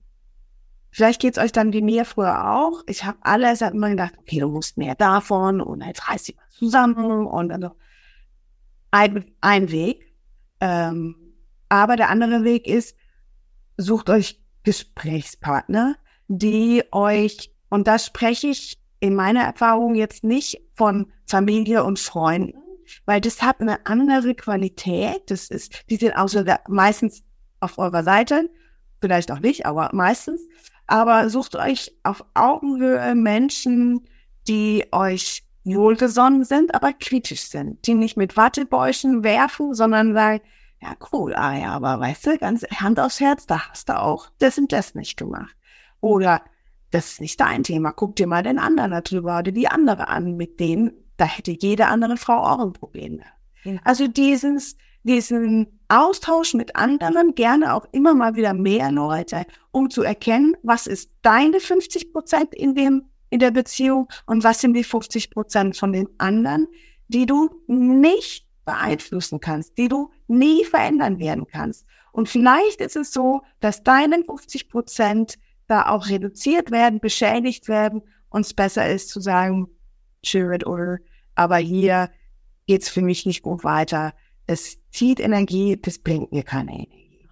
vielleicht 0.91 1.21
geht's 1.21 1.39
euch 1.39 1.53
dann 1.53 1.73
wie 1.73 1.83
mir 1.83 2.05
früher 2.05 2.53
auch. 2.53 2.83
Ich 2.89 3.05
habe 3.05 3.19
alles 3.21 3.61
hab 3.61 3.75
immer 3.75 3.91
gedacht, 3.91 4.15
okay, 4.19 4.41
du 4.41 4.49
musst 4.49 4.77
mehr 4.77 4.97
davon 4.97 5.61
und 5.61 5.87
jetzt 5.87 6.11
reiß 6.11 6.25
dich 6.25 6.37
zusammen 6.51 7.29
und 7.29 7.53
also 7.53 7.77
ein, 8.91 9.31
ein 9.41 9.71
Weg. 9.71 10.13
Ähm, 10.59 11.15
aber 11.69 11.95
der 11.95 12.11
andere 12.11 12.43
Weg 12.43 12.67
ist, 12.67 12.97
sucht 13.77 14.11
euch 14.11 14.43
Gesprächspartner, 14.65 15.95
die 16.39 16.85
euch, 16.93 17.51
und 17.69 17.87
da 17.87 17.99
spreche 17.99 18.49
ich 18.49 18.79
in 19.01 19.15
meiner 19.15 19.43
Erfahrung 19.43 19.95
jetzt 19.95 20.25
nicht 20.25 20.61
von 20.75 21.13
Familie 21.27 21.85
und 21.85 21.99
Freunden, 21.99 22.59
weil 23.05 23.21
das 23.21 23.43
hat 23.43 23.61
eine 23.61 23.87
andere 23.87 24.35
Qualität. 24.35 25.23
Das 25.31 25.49
ist, 25.49 25.85
die 25.91 25.97
sind 25.97 26.17
außer 26.17 26.45
der, 26.45 26.61
meistens 26.69 27.23
auf 27.61 27.79
eurer 27.79 28.05
Seite, 28.05 28.51
vielleicht 29.01 29.31
auch 29.31 29.41
nicht, 29.41 29.67
aber 29.67 29.91
meistens. 29.93 30.41
Aber 30.87 31.31
sucht 31.31 31.57
euch 31.57 31.97
auf 32.03 32.25
Augenhöhe 32.35 33.15
Menschen, 33.15 34.07
die 34.49 34.87
euch 34.93 35.45
wohlgesonnen 35.65 36.45
sind, 36.45 36.75
aber 36.75 36.93
kritisch 36.93 37.43
sind, 37.43 37.87
die 37.87 37.95
nicht 37.95 38.17
mit 38.17 38.37
Wattebäuschen 38.37 39.23
werfen, 39.23 39.75
sondern 39.75 40.13
sagen, 40.13 40.41
ja 40.81 40.95
cool, 41.13 41.35
ah 41.35 41.57
ja, 41.57 41.73
aber 41.73 42.01
weißt 42.01 42.27
du, 42.27 42.39
ganz 42.39 42.65
Hand 42.65 42.99
aufs 42.99 43.21
Herz, 43.21 43.47
da 43.47 43.69
hast 43.69 43.89
du 43.89 44.01
auch 44.01 44.29
das 44.39 44.59
und 44.59 44.73
das 44.73 44.95
nicht 44.95 45.17
gemacht. 45.17 45.55
Oder 46.03 46.43
das 46.91 47.13
ist 47.13 47.21
nicht 47.23 47.41
dein 47.41 47.63
Thema. 47.63 47.93
Guck 47.93 48.17
dir 48.17 48.27
mal 48.27 48.43
den 48.43 48.59
anderen 48.59 48.91
darüber 48.91 49.39
oder 49.39 49.51
die 49.51 49.69
andere 49.69 50.09
an, 50.09 50.37
mit 50.37 50.61
denen, 50.61 50.93
da 51.17 51.25
hätte 51.25 51.53
jede 51.53 51.87
andere 51.87 52.19
Frau 52.19 52.37
auch 52.37 52.59
ein 52.59 52.75
Problem. 52.75 53.23
Ja. 53.65 53.79
Also 53.85 54.09
dieses, 54.09 54.77
diesen 55.05 55.81
Austausch 55.89 56.55
mit 56.55 56.77
anderen, 56.77 57.35
gerne 57.35 57.75
auch 57.75 57.87
immer 57.93 58.15
mal 58.15 58.35
wieder 58.35 58.53
mehr 58.53 58.91
Leute, 58.93 59.47
um 59.71 59.89
zu 59.89 60.03
erkennen, 60.03 60.55
was 60.63 60.87
ist 60.87 61.11
deine 61.23 61.61
50 61.61 62.13
Prozent 62.13 62.55
in 62.55 62.75
dem, 62.75 63.05
in 63.31 63.39
der 63.39 63.53
Beziehung 63.53 64.09
und 64.27 64.45
was 64.45 64.61
sind 64.61 64.75
die 64.75 64.85
50 64.85 65.31
Prozent 65.31 65.77
von 65.77 65.93
den 65.93 66.09
anderen, 66.19 66.67
die 67.09 67.27
du 67.27 67.49
nicht 67.69 68.47
beeinflussen 68.65 69.41
kannst, 69.41 69.79
die 69.79 69.89
du 69.89 70.11
nie 70.27 70.65
verändern 70.65 71.19
werden 71.19 71.47
kannst. 71.47 71.87
Und 72.13 72.29
vielleicht 72.29 72.81
ist 72.81 72.97
es 72.97 73.13
so, 73.13 73.43
dass 73.61 73.83
deine 73.83 74.23
50 74.25 74.69
Prozent 74.69 75.39
da 75.73 75.87
auch 75.87 76.09
reduziert 76.09 76.71
werden, 76.71 77.01
beschädigt 77.01 77.67
werden 77.67 78.03
und 78.29 78.43
es 78.43 78.53
besser 78.53 78.89
ist 78.91 79.09
zu 79.09 79.21
sagen, 79.21 79.69
it 80.23 80.67
oder, 80.67 80.99
aber 81.35 81.57
hier 81.57 82.11
geht's 82.67 82.91
für 82.91 83.01
mich 83.01 83.25
nicht 83.25 83.43
gut 83.43 83.65
weiter. 83.65 84.13
Es 84.47 84.79
zieht 84.91 85.19
Energie, 85.19 85.79
das 85.81 85.99
bringt 85.99 86.31
mir 86.31 86.43
keine 86.43 86.73
Energie. 86.73 87.27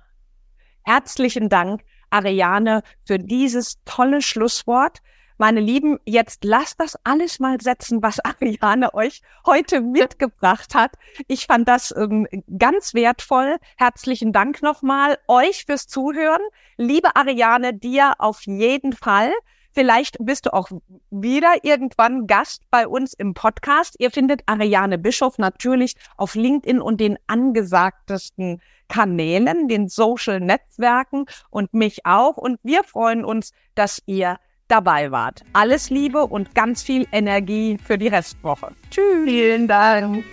Herzlichen 0.85 1.51
Dank, 1.51 1.83
Ariane, 2.09 2.83
für 3.05 3.19
dieses 3.19 3.79
tolle 3.85 4.23
Schlusswort. 4.23 5.03
Meine 5.41 5.61
Lieben, 5.61 5.99
jetzt 6.05 6.45
lasst 6.45 6.81
das 6.81 6.99
alles 7.03 7.41
mal 7.41 7.59
setzen, 7.63 8.03
was 8.03 8.21
Ariane 8.27 8.93
euch 8.93 9.23
heute 9.47 9.81
mitgebracht 9.81 10.75
hat. 10.75 10.99
Ich 11.29 11.47
fand 11.47 11.67
das 11.67 11.95
ähm, 11.97 12.27
ganz 12.59 12.93
wertvoll. 12.93 13.57
Herzlichen 13.79 14.35
Dank 14.35 14.61
nochmal 14.61 15.17
euch 15.29 15.65
fürs 15.65 15.87
Zuhören. 15.87 16.43
Liebe 16.77 17.17
Ariane, 17.17 17.73
dir 17.73 18.13
auf 18.19 18.43
jeden 18.43 18.93
Fall. 18.93 19.33
Vielleicht 19.73 20.19
bist 20.21 20.45
du 20.45 20.53
auch 20.53 20.69
wieder 21.11 21.55
irgendwann 21.63 22.27
Gast 22.27 22.65
bei 22.71 22.87
uns 22.87 23.15
im 23.15 23.33
Podcast. 23.33 23.97
Ihr 23.99 24.11
findet 24.11 24.43
Ariane 24.45 24.99
Bischof 24.99 25.39
natürlich 25.39 25.95
auf 26.19 26.35
LinkedIn 26.35 26.83
und 26.83 27.01
den 27.01 27.19
angesagtesten 27.29 28.61
Kanälen, 28.89 29.69
den 29.69 29.89
Social 29.89 30.39
Netzwerken 30.39 31.25
und 31.49 31.73
mich 31.73 32.05
auch. 32.05 32.37
Und 32.37 32.61
wir 32.63 32.85
freuen 32.85 33.25
uns, 33.25 33.53
dass 33.75 34.03
ihr 34.05 34.37
dabei 34.71 35.11
wart. 35.11 35.43
Alles 35.53 35.91
Liebe 35.91 36.27
und 36.27 36.55
ganz 36.55 36.83
viel 36.83 37.07
Energie 37.13 37.77
für 37.85 37.99
die 37.99 38.09
Restwoche. 38.09 38.69
Tschüss. 38.91 39.25
Vielen 39.25 39.69
Dank. 39.69 40.25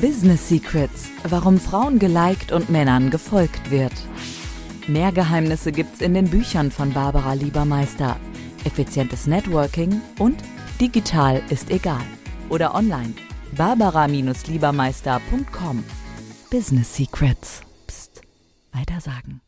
Business 0.00 0.48
Secrets. 0.48 1.10
Warum 1.24 1.58
Frauen 1.60 1.98
geliked 1.98 2.52
und 2.52 2.70
Männern 2.70 3.10
gefolgt 3.10 3.70
wird. 3.70 3.92
Mehr 4.86 5.12
Geheimnisse 5.12 5.72
gibt's 5.72 6.00
in 6.00 6.14
den 6.14 6.30
Büchern 6.30 6.70
von 6.70 6.90
Barbara 6.92 7.34
Liebermeister. 7.34 8.16
Effizientes 8.64 9.26
Networking 9.26 10.00
und 10.18 10.42
Digital 10.80 11.42
ist 11.50 11.70
egal. 11.70 12.04
Oder 12.48 12.74
online. 12.74 13.12
Barbara-Liebermeister.com. 13.56 15.84
Business 16.50 16.96
Secrets. 16.96 17.60
Psst. 17.86 18.22
Weitersagen. 18.72 19.42